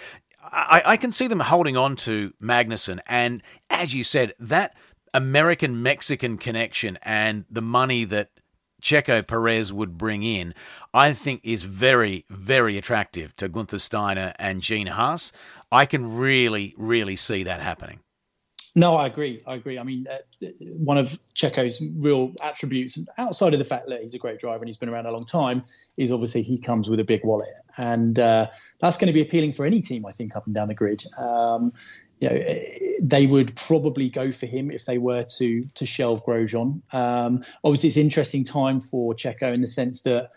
[0.50, 4.78] I, I can see them holding on to Magnussen, and as you said, that
[5.18, 8.30] American Mexican connection and the money that
[8.84, 10.54] Checo Perez would bring in,
[10.94, 15.32] I think is very, very attractive to Gunther Steiner and Gene Haas.
[15.72, 18.02] I can really, really see that happening.
[18.76, 19.42] No, I agree.
[19.48, 19.80] I agree.
[19.80, 24.20] I mean, uh, one of Checo's real attributes, outside of the fact that he's a
[24.20, 25.64] great driver and he's been around a long time,
[25.98, 27.50] is obviously he comes with a big wallet,
[27.80, 28.46] and uh,
[28.80, 31.04] that's going to be appealing for any team, I think, up and down the grid.
[31.18, 31.74] Um,
[32.20, 32.40] you know,
[33.00, 36.82] they would probably go for him if they were to to shelve Grosjean.
[36.94, 40.32] Um, obviously, it's an interesting time for Checo in the sense that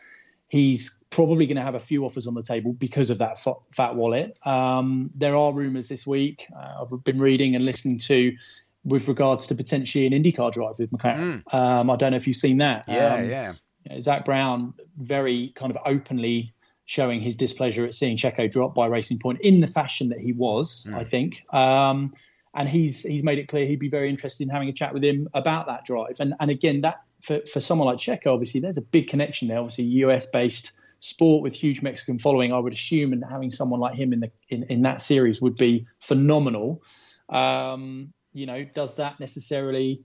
[0.48, 3.38] he's probably going to have a few offers on the table because of that
[3.72, 4.36] fat wallet.
[4.44, 8.36] Um, there are rumours this week uh, I've been reading and listening to
[8.84, 11.42] with regards to potentially an IndyCar drive with McLaren.
[11.44, 11.54] Mm.
[11.54, 12.84] Um, I don't know if you've seen that.
[12.88, 13.52] Yeah, um, yeah.
[14.00, 16.52] Zak Brown very kind of openly
[16.90, 20.33] showing his displeasure at seeing Checo drop by Racing Point in the fashion that he
[20.33, 20.94] was, mm.
[20.96, 21.44] I think.
[21.55, 22.12] Um,
[22.53, 25.05] and he's he's made it clear he'd be very interested in having a chat with
[25.05, 26.16] him about that drive.
[26.18, 29.59] And and again, that for, for someone like Checo, obviously there's a big connection there.
[29.59, 33.94] Obviously, US based sport with huge Mexican following, I would assume, and having someone like
[33.94, 36.83] him in the in, in that series would be phenomenal.
[37.29, 40.03] Um, you know, does that necessarily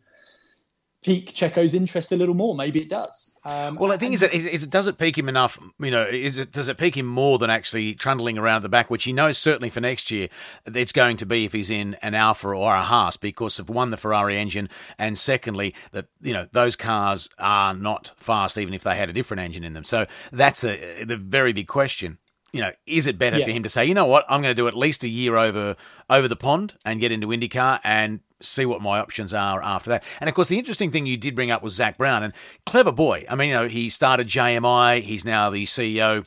[1.05, 2.55] pique Checo's interest a little more?
[2.55, 3.35] Maybe it does.
[3.45, 5.59] Um, well, the thing and, is, that is, it does it pique him enough?
[5.79, 9.03] You know, it, does it pique him more than actually trundling around the back, which
[9.03, 10.29] he knows certainly for next year
[10.65, 13.91] it's going to be if he's in an Alfa or a Haas because of one
[13.91, 18.83] the Ferrari engine, and secondly that you know those cars are not fast even if
[18.83, 19.83] they had a different engine in them.
[19.83, 22.17] So that's the the very big question
[22.55, 23.43] you know, is it better yeah.
[23.43, 25.35] for him to say, you know what, I'm going to do at least a year
[25.35, 25.75] over
[26.09, 30.03] over the pond and get into IndyCar and see what my options are after that.
[30.19, 32.33] And of course, the interesting thing you did bring up was Zak Brown, and
[32.65, 33.25] clever boy.
[33.29, 35.01] I mean, you know, he started JMI.
[35.01, 36.25] He's now the CEO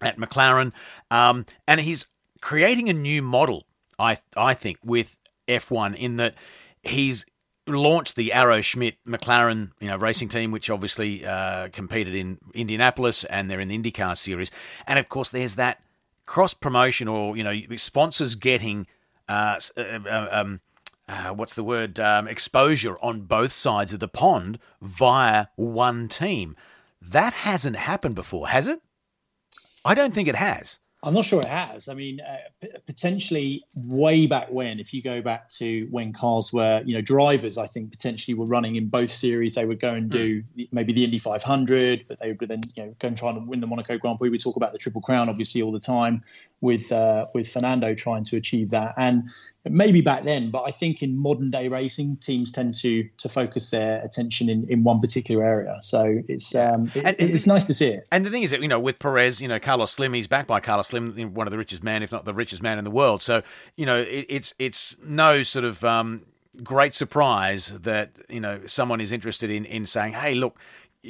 [0.00, 0.72] at McLaren,
[1.10, 2.06] um, and he's
[2.40, 3.66] creating a new model.
[3.98, 5.16] I I think with
[5.48, 6.34] F1 in that
[6.82, 7.24] he's
[7.66, 13.24] launched the Arrow Schmidt McLaren, you know, racing team, which obviously uh, competed in Indianapolis,
[13.24, 14.50] and they're in the IndyCar series.
[14.86, 15.82] And of course, there's that
[16.26, 18.86] cross promotion or you know sponsors getting
[19.28, 20.60] uh, uh, uh um,
[21.08, 26.56] uh, what's the word um, exposure on both sides of the pond via one team.
[27.00, 28.80] That hasn't happened before, has it?
[29.84, 30.78] I don't think it has.
[31.04, 31.88] I'm not sure it has.
[31.88, 36.52] I mean, uh, p- potentially way back when, if you go back to when cars
[36.52, 39.56] were, you know, drivers, I think potentially were running in both series.
[39.56, 40.68] They would go and do mm.
[40.70, 43.58] maybe the Indy 500, but they would then, you know, go and try and win
[43.58, 44.28] the Monaco Grand Prix.
[44.28, 46.22] We talk about the Triple Crown, obviously, all the time
[46.60, 48.94] with uh, with Fernando trying to achieve that.
[48.96, 49.28] And
[49.68, 53.70] maybe back then, but I think in modern day racing, teams tend to to focus
[53.70, 55.76] their attention in, in one particular area.
[55.80, 58.06] So it's um, it, and, it's nice to see it.
[58.10, 60.48] And the thing is that you know with Perez, you know Carlos Slim, he's backed
[60.48, 62.90] by Carlos Slim, one of the richest man, if not the richest man in the
[62.90, 63.22] world.
[63.22, 63.42] So
[63.76, 66.26] you know it, it's it's no sort of um,
[66.62, 70.58] great surprise that you know someone is interested in in saying, hey, look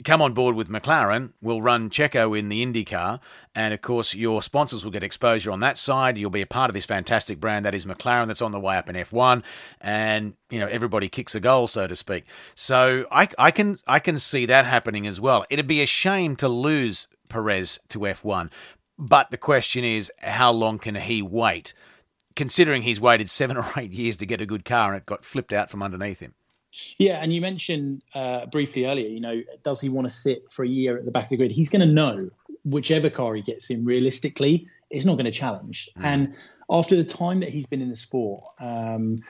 [0.04, 3.20] come on board with McLaren, we'll run Checo in the IndyCar,
[3.54, 6.16] and of course your sponsors will get exposure on that side.
[6.16, 8.76] You'll be a part of this fantastic brand that is McLaren that's on the way
[8.76, 9.42] up in F1,
[9.80, 12.24] and you know everybody kicks a goal, so to speak.
[12.54, 15.44] So I, I can I can see that happening as well.
[15.50, 18.50] It'd be a shame to lose Perez to F1,
[18.98, 21.74] but the question is how long can he wait?
[22.34, 25.24] Considering he's waited seven or eight years to get a good car and it got
[25.24, 26.34] flipped out from underneath him.
[26.98, 30.64] Yeah, and you mentioned uh, briefly earlier, you know, does he want to sit for
[30.64, 31.52] a year at the back of the grid?
[31.52, 32.30] He's going to know
[32.64, 35.90] whichever car he gets in realistically is not going to challenge.
[35.98, 36.04] Mm.
[36.04, 36.34] And
[36.70, 39.22] after the time that he's been in the sport, um,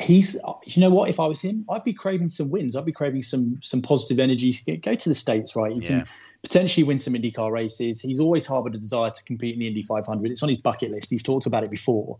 [0.00, 2.92] he's you know what if i was him i'd be craving some wins i'd be
[2.92, 4.52] craving some some positive energy
[4.82, 5.88] go to the states right you yeah.
[5.88, 6.04] can
[6.42, 9.82] potentially win some indycar races he's always harbored a desire to compete in the indy
[9.82, 12.16] 500 it's on his bucket list he's talked about it before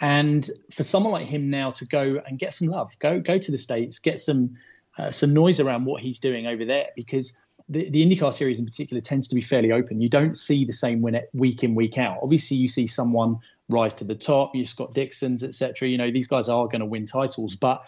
[0.00, 3.50] and for someone like him now to go and get some love, go go to
[3.50, 4.54] the states, get some
[4.96, 8.64] uh, some noise around what he's doing over there, because the, the IndyCar series in
[8.64, 10.00] particular tends to be fairly open.
[10.00, 12.18] You don't see the same win week in week out.
[12.22, 14.54] Obviously, you see someone rise to the top.
[14.54, 15.88] You've Scott Dixon's, etc.
[15.88, 17.82] You know these guys are going to win titles, but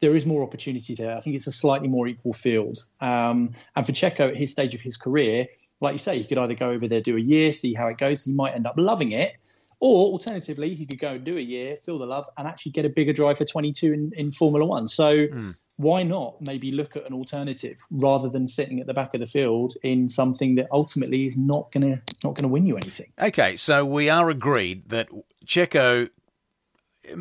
[0.00, 1.16] there is more opportunity there.
[1.16, 2.84] I think it's a slightly more equal field.
[3.00, 5.46] Um, and for Checo at his stage of his career,
[5.80, 7.98] like you say, he could either go over there, do a year, see how it
[7.98, 8.24] goes.
[8.24, 9.34] He might end up loving it,
[9.80, 12.84] or alternatively, he could go and do a year, feel the love, and actually get
[12.84, 14.88] a bigger drive for 22 in, in Formula One.
[14.88, 15.54] So mm.
[15.76, 19.26] why not maybe look at an alternative rather than sitting at the back of the
[19.26, 23.12] field in something that ultimately is not gonna not gonna win you anything?
[23.20, 25.08] Okay, so we are agreed that
[25.46, 26.08] Checo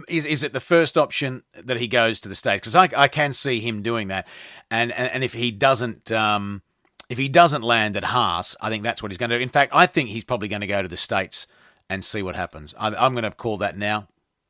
[0.07, 2.61] is is it the first option that he goes to the states?
[2.61, 4.27] Because I, I can see him doing that,
[4.71, 6.11] and and, and if he doesn't.
[6.11, 6.61] Um,
[7.09, 9.43] if he doesn't land at Haas, I think that's what he's going to do.
[9.43, 11.45] In fact, I think he's probably going to go to the States
[11.93, 12.73] and see what happens.
[12.77, 14.07] I, am going to call that now.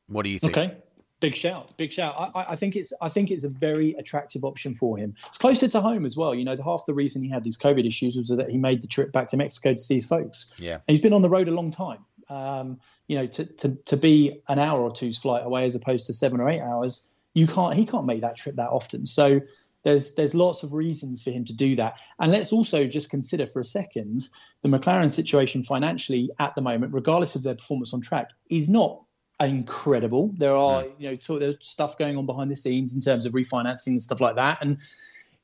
[0.07, 0.57] What do you think?
[0.57, 0.77] Okay,
[1.19, 2.15] big shout, big shout.
[2.17, 5.13] I, I, think it's I think it's a very attractive option for him.
[5.27, 6.33] It's closer to home as well.
[6.33, 8.81] You know, the, half the reason he had these COVID issues was that he made
[8.81, 10.53] the trip back to Mexico to see his folks.
[10.57, 12.05] Yeah, and he's been on the road a long time.
[12.29, 16.05] Um, you know, to, to to be an hour or two's flight away as opposed
[16.05, 17.75] to seven or eight hours, you can't.
[17.75, 19.05] He can't make that trip that often.
[19.05, 19.41] So
[19.83, 21.99] there's there's lots of reasons for him to do that.
[22.19, 24.29] And let's also just consider for a second
[24.61, 29.01] the McLaren situation financially at the moment, regardless of their performance on track, is not
[29.39, 30.33] incredible.
[30.37, 33.33] There are you know talk, there's stuff going on behind the scenes in terms of
[33.33, 34.77] refinancing and stuff like that, and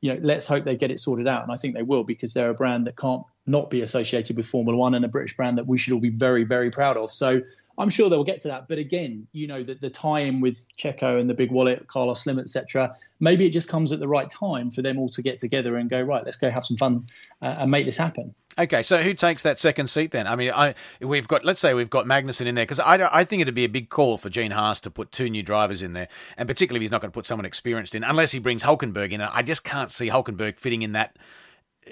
[0.02, 2.34] you know let's hope they get it sorted out, and I think they will because
[2.34, 5.58] they're a brand that can't not be associated with Formula One and a British brand
[5.58, 7.12] that we should all be very, very proud of.
[7.12, 7.42] So
[7.80, 8.68] I'm sure they'll get to that.
[8.68, 12.38] But again, you know, the, the tie-in with Checo and the big wallet, Carlos Slim,
[12.38, 12.94] etc.
[13.20, 15.90] Maybe it just comes at the right time for them all to get together and
[15.90, 16.24] go right.
[16.24, 17.06] Let's go have some fun
[17.42, 18.36] uh, and make this happen.
[18.58, 20.28] Okay, so who takes that second seat then?
[20.28, 23.24] I mean, I we've got let's say we've got Magnussen in there because I, I
[23.24, 25.94] think it'd be a big call for Gene Haas to put two new drivers in
[25.94, 28.64] there, and particularly if he's not going to put someone experienced in, unless he brings
[28.64, 29.22] Hulkenberg in.
[29.22, 31.16] I just can't see Hulkenberg fitting in that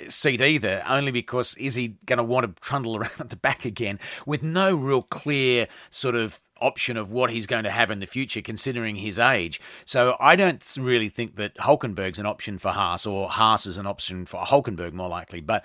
[0.07, 3.65] seat either, only because is he going to want to trundle around at the back
[3.65, 7.99] again with no real clear sort of option of what he's going to have in
[7.99, 9.61] the future, considering his age.
[9.85, 13.85] So I don't really think that Hulkenberg's an option for Haas, or Haas is an
[13.85, 15.41] option for Hulkenberg more likely.
[15.41, 15.63] But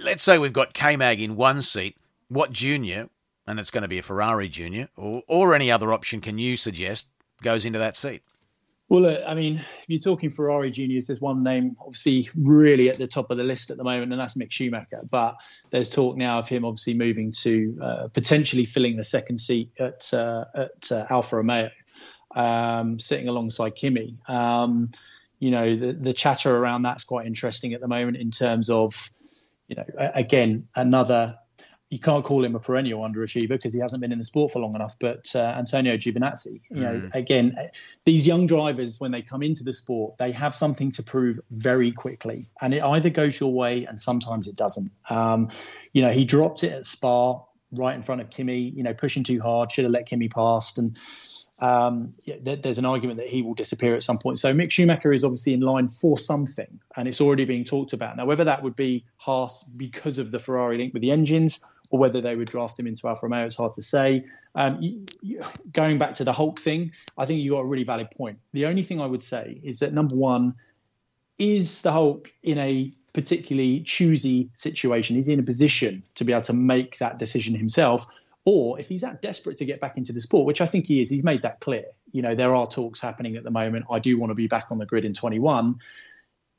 [0.00, 1.96] let's say we've got K Mag in one seat.
[2.28, 3.10] What junior,
[3.46, 6.56] and it's going to be a Ferrari junior, or, or any other option can you
[6.56, 7.08] suggest
[7.42, 8.22] goes into that seat?
[8.92, 12.98] Well, look, I mean, if you're talking Ferrari juniors, there's one name obviously really at
[12.98, 15.00] the top of the list at the moment, and that's Mick Schumacher.
[15.08, 15.36] But
[15.70, 20.12] there's talk now of him obviously moving to uh, potentially filling the second seat at
[20.12, 21.70] uh, at uh, Alfa Romeo,
[22.36, 24.18] um, sitting alongside Kimi.
[24.28, 24.90] Um,
[25.38, 29.10] you know, the, the chatter around that's quite interesting at the moment in terms of,
[29.68, 31.38] you know, again another
[31.92, 34.60] you can't call him a perennial underachiever because he hasn't been in the sport for
[34.60, 34.96] long enough.
[34.98, 37.14] But uh, Antonio Giovinazzi, you know, mm.
[37.14, 37.54] again,
[38.06, 41.92] these young drivers when they come into the sport, they have something to prove very
[41.92, 44.90] quickly, and it either goes your way and sometimes it doesn't.
[45.10, 45.50] Um,
[45.92, 47.38] you know, he dropped it at Spa
[47.72, 48.70] right in front of Kimi.
[48.70, 50.98] You know, pushing too hard, should have let Kimi past, and
[51.62, 54.38] um, there's an argument that he will disappear at some point.
[54.38, 58.16] So Mick Schumacher is obviously in line for something, and it's already being talked about.
[58.16, 61.60] Now, whether that would be Haas because of the Ferrari link with the engines,
[61.92, 64.24] or whether they would draft him into Alfa Romeo, it's hard to say.
[64.54, 67.84] Um, you, you, going back to the Hulk thing, I think you got a really
[67.84, 68.38] valid point.
[68.52, 70.54] The only thing I would say is that number one,
[71.38, 75.16] is the Hulk in a particularly choosy situation?
[75.16, 78.06] Is he in a position to be able to make that decision himself?
[78.46, 81.02] Or if he's that desperate to get back into the sport, which I think he
[81.02, 81.84] is, he's made that clear.
[82.12, 83.84] You know, there are talks happening at the moment.
[83.90, 85.78] I do want to be back on the grid in 21.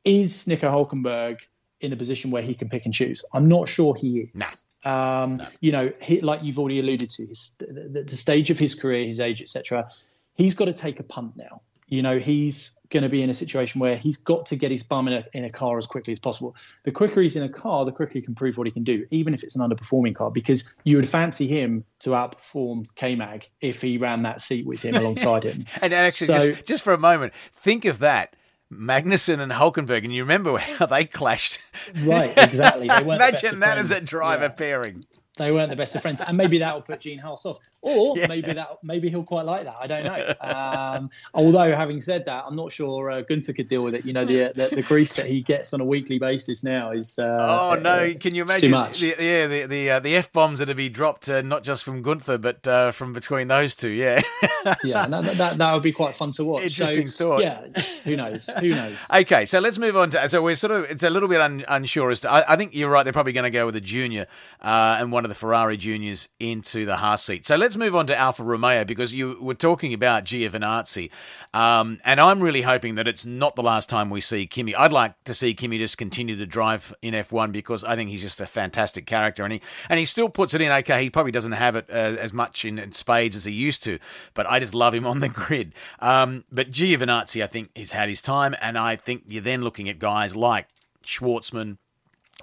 [0.05, 1.39] Is Nico Hulkenberg
[1.81, 3.25] in a position where he can pick and choose?
[3.34, 4.36] I'm not sure he is.
[4.36, 4.45] Nah.
[4.86, 5.47] Um, no.
[5.61, 9.05] You know, he, like you've already alluded to, his, the, the stage of his career,
[9.05, 9.88] his age, etc.
[10.36, 11.61] He's got to take a punt now.
[11.88, 14.84] You know, he's going to be in a situation where he's got to get his
[14.84, 16.55] bum in a, in a car as quickly as possible.
[16.84, 19.05] The quicker he's in a car, the quicker he can prove what he can do,
[19.11, 23.47] even if it's an underperforming car, because you would fancy him to outperform K Mag
[23.61, 25.65] if he ran that seat with him alongside him.
[25.81, 28.36] and actually, so, just, just for a moment, think of that.
[28.80, 31.59] Magnussen and Hulkenberg, and you remember how they clashed.
[32.03, 32.88] Right, exactly.
[32.88, 34.49] Imagine that as a driver yeah.
[34.49, 35.03] pairing
[35.38, 38.13] they weren't the best of friends, and maybe that will put Gene Haas off, or
[38.17, 38.27] yeah.
[38.27, 39.75] maybe that maybe he'll quite like that.
[39.79, 40.34] I don't know.
[40.41, 44.05] Um, although having said that, I'm not sure uh, Gunther could deal with it.
[44.05, 47.17] You know, the, the, the grief that he gets on a weekly basis now is.
[47.19, 47.91] Uh, oh no!
[47.91, 48.71] Uh, Can you imagine?
[48.71, 51.84] The, yeah, the the uh, the f bombs that to be dropped uh, not just
[51.84, 53.89] from Gunther, but uh, from between those two.
[53.89, 54.21] Yeah.
[54.84, 56.63] yeah, that, that, that would be quite fun to watch.
[56.63, 57.41] Interesting so, thought.
[57.41, 57.67] Yeah,
[58.03, 58.49] who knows?
[58.59, 58.97] Who knows?
[59.13, 60.29] okay, so let's move on to.
[60.29, 62.31] So we're sort of it's a little bit un, unsure as to.
[62.31, 63.03] I, I, think you're right.
[63.03, 64.25] They're probably going to go with a junior
[64.61, 67.45] and one of the Ferrari juniors juniors into the Haas seat.
[67.45, 71.11] So let's move on to Alfa Romeo because you were talking about Giovinazzi.
[71.53, 74.76] Um, and I'm really hoping that it's not the last time we see Kimi.
[74.76, 78.21] I'd like to see Kimi just continue to drive in F1 because I think he's
[78.21, 79.43] just a fantastic character.
[79.43, 80.71] And he, and he still puts it in.
[80.71, 83.84] Okay, he probably doesn't have it uh, as much in, in, spades as he used
[83.84, 83.99] to,
[84.34, 85.74] but I just love him on the grid.
[85.99, 88.55] Um, but Giovinazzi, I think, has had his time.
[88.61, 90.67] And I think you're then looking at guys like
[91.05, 91.78] Shwartzman,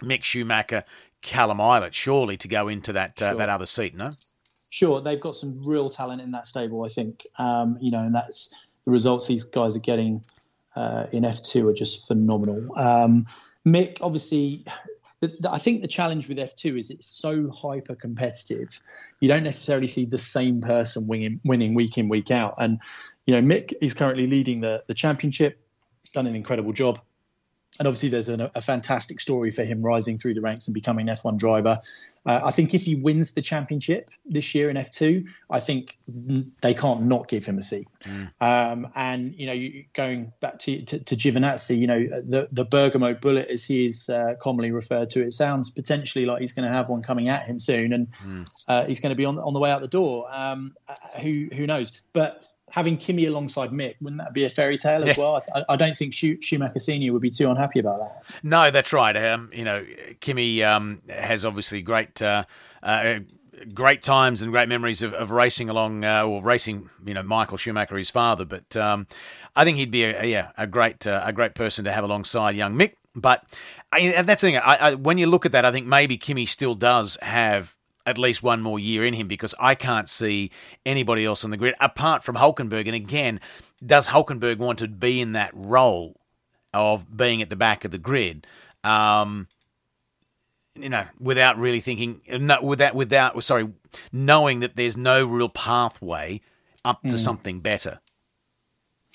[0.03, 0.85] Mick Schumacher,
[1.23, 3.39] Callum Ilott, surely, to go into that uh, sure.
[3.39, 4.11] that other seat, no?
[4.71, 7.27] Sure, they've got some real talent in that stable, I think.
[7.39, 10.25] Um, you know, and that's the results these guys are getting
[10.77, 12.79] uh, in F2 are just phenomenal.
[12.79, 13.27] Um,
[13.67, 14.65] Mick, obviously,
[15.49, 18.81] I think the challenge with F2 is it's so hyper competitive.
[19.19, 22.55] You don't necessarily see the same person winning, winning week in, week out.
[22.59, 22.81] And,
[23.27, 25.59] you know, Mick is currently leading the, the championship.
[26.05, 27.01] He's done an incredible job
[27.79, 31.09] and obviously there's a, a, fantastic story for him rising through the ranks and becoming
[31.09, 31.81] an F1 driver.
[32.27, 35.99] Uh, I think if he wins the championship this year in F2, I think
[36.61, 37.89] they can't not give him a seat.
[38.05, 38.33] Mm.
[38.41, 43.15] Um, and you know, going back to, to, to Giovinazzi, you know, the the Bergamo
[43.15, 46.75] bullet, as he is uh, commonly referred to, it sounds potentially like he's going to
[46.75, 48.47] have one coming at him soon, and mm.
[48.69, 50.27] uh, he's going to be on on the way out the door.
[50.31, 52.03] Um, uh, who who knows?
[52.13, 55.23] But having Kimi alongside Mick, wouldn't that be a fairy tale as yeah.
[55.23, 55.43] well?
[55.55, 58.41] I, I, don't think Schumacher Senior would be too unhappy about that.
[58.43, 59.17] No, that's right.
[59.17, 59.85] Um, you know,
[60.21, 62.21] Kimi um, has obviously great.
[62.23, 62.45] Uh,
[62.83, 63.21] uh,
[63.75, 67.59] great times and great memories of, of racing along uh, or racing, you know, Michael
[67.59, 68.47] Schumacher, his father.
[68.47, 69.07] But um,
[69.55, 72.05] I think he'd be a, a yeah a great uh, a great person to have
[72.05, 72.95] alongside young Mick.
[73.15, 73.45] But
[73.93, 74.57] I, and that's the thing.
[74.57, 77.77] I, I, when you look at that, I think maybe Kimi still does have
[78.11, 80.51] at least one more year in him because I can't see
[80.85, 82.87] anybody else on the grid apart from Hulkenberg.
[82.87, 83.41] And again,
[83.85, 86.17] does Hulkenberg want to be in that role
[86.75, 88.47] of being at the back of the grid?
[88.85, 89.49] Um,
[90.75, 93.71] you know, without really thinking, no, without, without, sorry,
[94.13, 96.41] knowing that there's no real pathway
[96.85, 97.19] up to mm.
[97.19, 98.01] something better.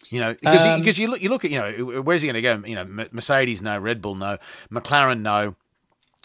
[0.10, 2.36] You know, because um, you, you look you look at you know where's he going
[2.36, 2.62] to go?
[2.68, 4.38] You know, Mercedes no, Red Bull no,
[4.72, 5.56] McLaren no.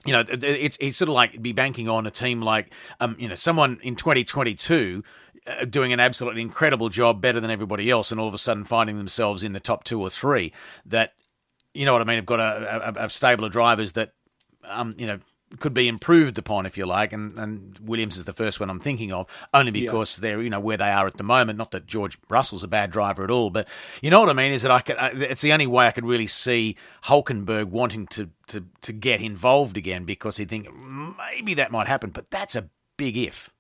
[0.06, 3.28] You know, it's it's sort of like be banking on a team like um you
[3.28, 5.02] know someone in 2022
[5.46, 8.64] uh, doing an absolutely incredible job, better than everybody else, and all of a sudden
[8.64, 10.52] finding themselves in the top two or three.
[10.86, 11.12] That
[11.74, 12.16] you know what I mean?
[12.16, 14.12] Have got a, a, a stable of drivers that
[14.64, 15.18] um you know
[15.58, 18.78] could be improved upon, if you like, and, and Williams is the first one I'm
[18.78, 20.22] thinking of, only because yeah.
[20.22, 21.58] they're you know where they are at the moment.
[21.58, 23.66] Not that George Russell's a bad driver at all, but
[24.00, 24.52] you know what I mean.
[24.52, 24.96] Is that I could?
[25.22, 29.76] It's the only way I could really see Hulkenberg wanting to to to get involved
[29.76, 33.50] again because he'd think maybe that might happen, but that's a big if.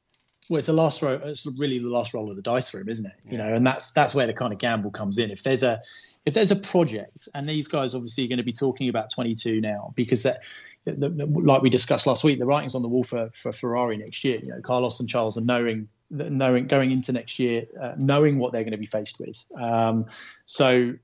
[0.48, 1.12] Well, it's the last roll.
[1.24, 3.12] It's really the last roll of the dice for him, isn't it?
[3.24, 3.32] Yeah.
[3.32, 5.30] You know, and that's that's where the kind of gamble comes in.
[5.30, 5.80] If there's a
[6.26, 9.60] if there's a project, and these guys obviously are going to be talking about 22
[9.60, 10.40] now because that
[10.84, 13.96] the, the, like we discussed last week, the writing's on the wall for, for Ferrari
[13.96, 14.38] next year.
[14.42, 18.52] You know, Carlos and Charles are knowing knowing going into next year, uh, knowing what
[18.52, 19.44] they're going to be faced with.
[19.60, 20.06] Um,
[20.44, 20.94] so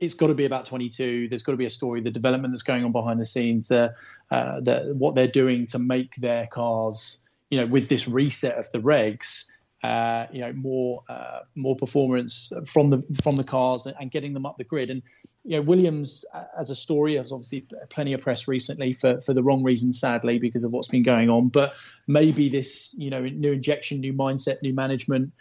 [0.00, 1.28] it's got to be about 22.
[1.28, 3.94] There's got to be a story, the development that's going on behind the scenes, the,
[4.30, 7.20] uh, the what they're doing to make their cars,
[7.50, 9.44] you know, with this reset of the regs
[9.84, 14.46] uh, you know more uh, more performance from the from the cars and, getting them
[14.46, 14.88] up the grid.
[14.88, 15.02] And
[15.44, 19.34] you know Williams uh, as a story has obviously plenty of press recently for for
[19.34, 21.48] the wrong reasons, sadly, because of what's been going on.
[21.48, 21.74] But
[22.06, 25.32] maybe this you know new injection, new mindset, new management.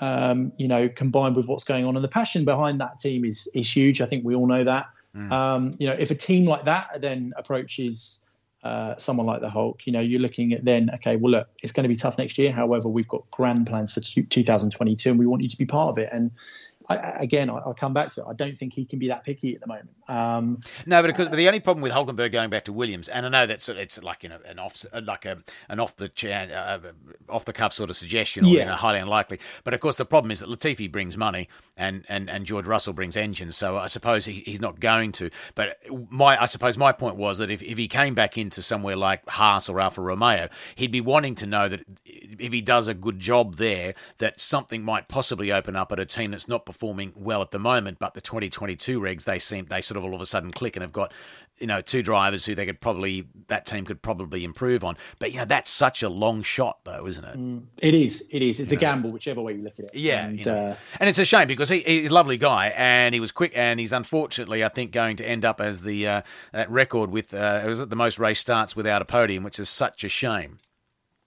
[0.00, 3.48] Um, you know, combined with what's going on, and the passion behind that team is
[3.54, 4.00] is huge.
[4.00, 4.86] I think we all know that.
[5.14, 5.30] Mm.
[5.30, 8.21] Um, you know, if a team like that then approaches
[8.62, 11.72] uh, someone like the Hulk, you know, you're looking at then, okay, well, look, it's
[11.72, 12.52] going to be tough next year.
[12.52, 15.98] However, we've got grand plans for 2022 and we want you to be part of
[15.98, 16.08] it.
[16.12, 16.30] And
[16.88, 18.26] I, again, I, will come back to it.
[18.28, 19.90] I don't think he can be that picky at the moment.
[20.08, 23.26] Um, no, but, because, but the only problem with Hulkenberg going back to Williams, and
[23.26, 26.78] I know that's it's like you know an off like a an off the uh,
[27.28, 28.60] off the cuff sort of suggestion, or yeah.
[28.60, 29.38] you know, highly unlikely.
[29.64, 32.92] But of course, the problem is that Latifi brings money, and and, and George Russell
[32.92, 33.56] brings engines.
[33.56, 35.30] So I suppose he, he's not going to.
[35.54, 35.78] But
[36.10, 39.28] my I suppose my point was that if, if he came back into somewhere like
[39.28, 43.20] Haas or Alfa Romeo, he'd be wanting to know that if he does a good
[43.20, 47.42] job there, that something might possibly open up at a team that's not performing well
[47.42, 50.26] at the moment, but the 2022 regs they seem they sort of all of a
[50.26, 51.12] sudden click and have got
[51.58, 54.96] you know two drivers who they could probably that team could probably improve on.
[55.20, 57.38] But you know that's such a long shot though, isn't it?
[57.38, 58.26] Mm, it is.
[58.32, 58.58] It is.
[58.58, 58.80] It's you a know.
[58.80, 59.94] gamble, whichever way you look at it.
[59.94, 60.56] Yeah, and, you know.
[60.56, 63.52] uh, and it's a shame because he, he's a lovely guy and he was quick
[63.54, 66.22] and he's unfortunately I think going to end up as the uh,
[66.52, 69.68] that record with uh, it was the most race starts without a podium, which is
[69.68, 70.58] such a shame.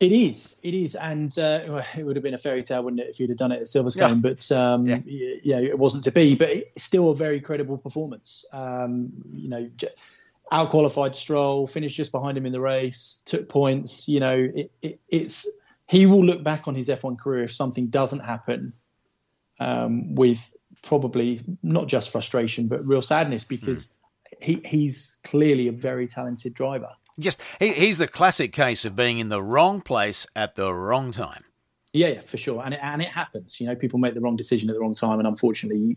[0.02, 3.08] It is, it is, and uh, it would have been a fairy tale, wouldn't it,
[3.08, 4.24] if you'd have done it at Silverstone?
[4.24, 4.30] Yeah.
[4.30, 5.00] But um, yeah.
[5.42, 5.60] yeah.
[5.60, 6.36] it wasn't to be.
[6.36, 8.44] But still a very credible performance.
[8.52, 9.70] Um, you know,
[10.52, 14.10] out qualified Stroll, finished just behind him in the race, took points.
[14.10, 15.50] You know, it, it, it's
[15.88, 18.74] he will look back on his F1 career if something doesn't happen
[19.60, 23.92] um, with probably not just frustration but real sadness because mm.
[24.42, 26.90] he he's clearly a very talented driver.
[27.20, 31.12] Just he, he's the classic case of being in the wrong place at the wrong
[31.12, 31.46] time.
[31.94, 33.62] Yeah, yeah, for sure, and it, and it happens.
[33.62, 35.96] You know, people make the wrong decision at the wrong time, and unfortunately, you,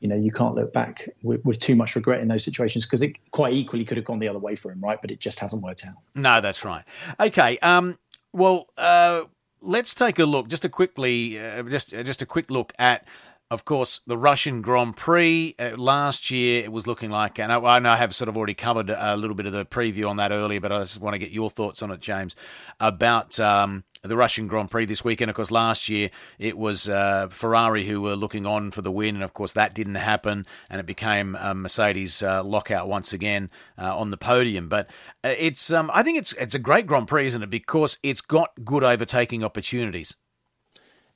[0.00, 3.02] you know, you can't look back with, with too much regret in those situations because
[3.02, 4.98] it quite equally could have gone the other way for him, right?
[5.02, 5.96] But it just hasn't worked out.
[6.14, 6.84] No, that's right.
[7.20, 7.98] Okay, um,
[8.32, 9.24] well, uh,
[9.60, 13.06] let's take a look, just a quickly, uh, just just a quick look at
[13.54, 17.58] of course, the Russian Grand Prix uh, last year, it was looking like, and I,
[17.58, 20.16] I, know I have sort of already covered a little bit of the preview on
[20.18, 22.36] that earlier, but I just want to get your thoughts on it, James,
[22.80, 25.30] about um, the Russian Grand Prix this weekend.
[25.30, 29.14] Of course, last year it was uh, Ferrari who were looking on for the win,
[29.14, 33.96] and of course that didn't happen, and it became Mercedes uh, lockout once again uh,
[33.96, 34.68] on the podium.
[34.68, 34.90] But
[35.22, 37.50] uh, it's, um, I think it's it's a great Grand Prix, isn't it?
[37.50, 40.16] Because it's got good overtaking opportunities.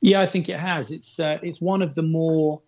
[0.01, 0.91] Yeah, I think it has.
[0.91, 2.63] It's uh, it's one of the more,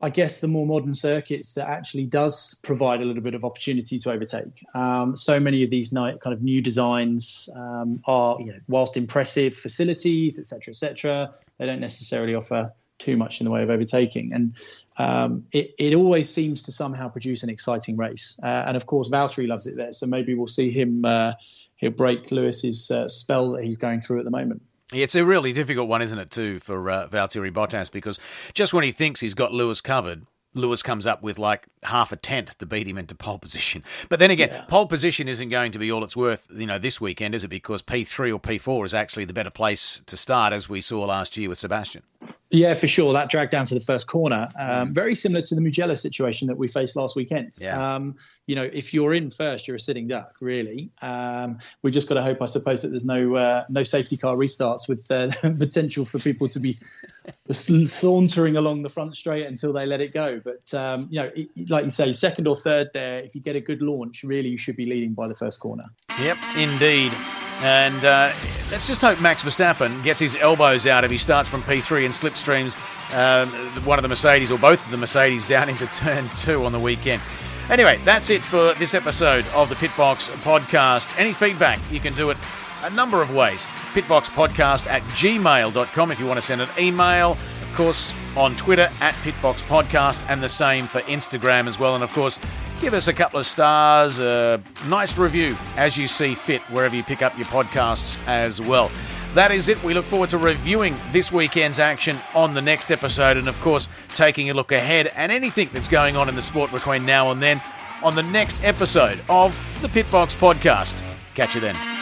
[0.00, 3.98] I guess, the more modern circuits that actually does provide a little bit of opportunity
[3.98, 4.64] to overtake.
[4.74, 9.56] Um, so many of these kind of new designs um, are, you know, whilst impressive
[9.56, 14.32] facilities, etc., etc., they don't necessarily offer too much in the way of overtaking.
[14.32, 14.56] And
[14.98, 18.38] um, it, it always seems to somehow produce an exciting race.
[18.42, 19.92] Uh, and of course, Valtteri loves it there.
[19.92, 21.32] So maybe we'll see him, uh,
[21.76, 24.62] he'll break Lewis's uh, spell that he's going through at the moment.
[24.92, 28.18] It's a really difficult one, isn't it, too, for uh, Valtteri Bottas because
[28.52, 30.24] just when he thinks he's got Lewis covered,
[30.54, 33.84] Lewis comes up with like half a tenth to beat him into pole position.
[34.08, 34.64] But then again, yeah.
[34.68, 37.48] pole position isn't going to be all it's worth, you know, this weekend, is it?
[37.48, 41.36] Because P3 or P4 is actually the better place to start, as we saw last
[41.36, 42.02] year with Sebastian.
[42.50, 43.12] Yeah, for sure.
[43.12, 44.48] That dragged down to the first corner.
[44.56, 44.92] Um, mm.
[44.92, 47.52] very similar to the Mugello situation that we faced last weekend.
[47.58, 47.94] Yeah.
[47.94, 48.14] Um,
[48.46, 50.90] you know, if you're in first, you're a sitting duck, really.
[51.02, 54.36] Um, we just got to hope, I suppose, that there's no uh, no safety car
[54.36, 56.78] restarts with uh, potential for people to be
[57.50, 60.40] sauntering along the front straight until they let it go.
[60.44, 63.56] But um, you know, it, like you say, second or third there, if you get
[63.56, 65.84] a good launch, really you should be leading by the first corner.
[66.20, 67.12] Yep, indeed.
[67.58, 68.32] And uh,
[68.70, 72.14] let's just hope Max Verstappen gets his elbows out if he starts from P3 and
[72.14, 72.76] slipstreams
[73.14, 73.48] um,
[73.84, 76.80] one of the Mercedes or both of the Mercedes down into turn two on the
[76.80, 77.22] weekend.
[77.70, 81.18] Anyway, that's it for this episode of the Pitbox Podcast.
[81.18, 82.36] Any feedback, you can do it
[82.82, 83.66] a number of ways.
[83.94, 87.32] Pitboxpodcast at gmail.com if you want to send an email.
[87.32, 91.94] Of course, on Twitter at Pitbox Podcast and the same for Instagram as well.
[91.94, 92.38] And of course,
[92.80, 97.02] give us a couple of stars, a nice review as you see fit wherever you
[97.02, 98.90] pick up your podcasts as well.
[99.34, 99.82] That is it.
[99.82, 103.88] We look forward to reviewing this weekend's action on the next episode and, of course,
[104.10, 107.42] taking a look ahead and anything that's going on in the sport between now and
[107.42, 107.60] then
[108.02, 111.02] on the next episode of the Pitbox Podcast.
[111.34, 111.93] Catch you then.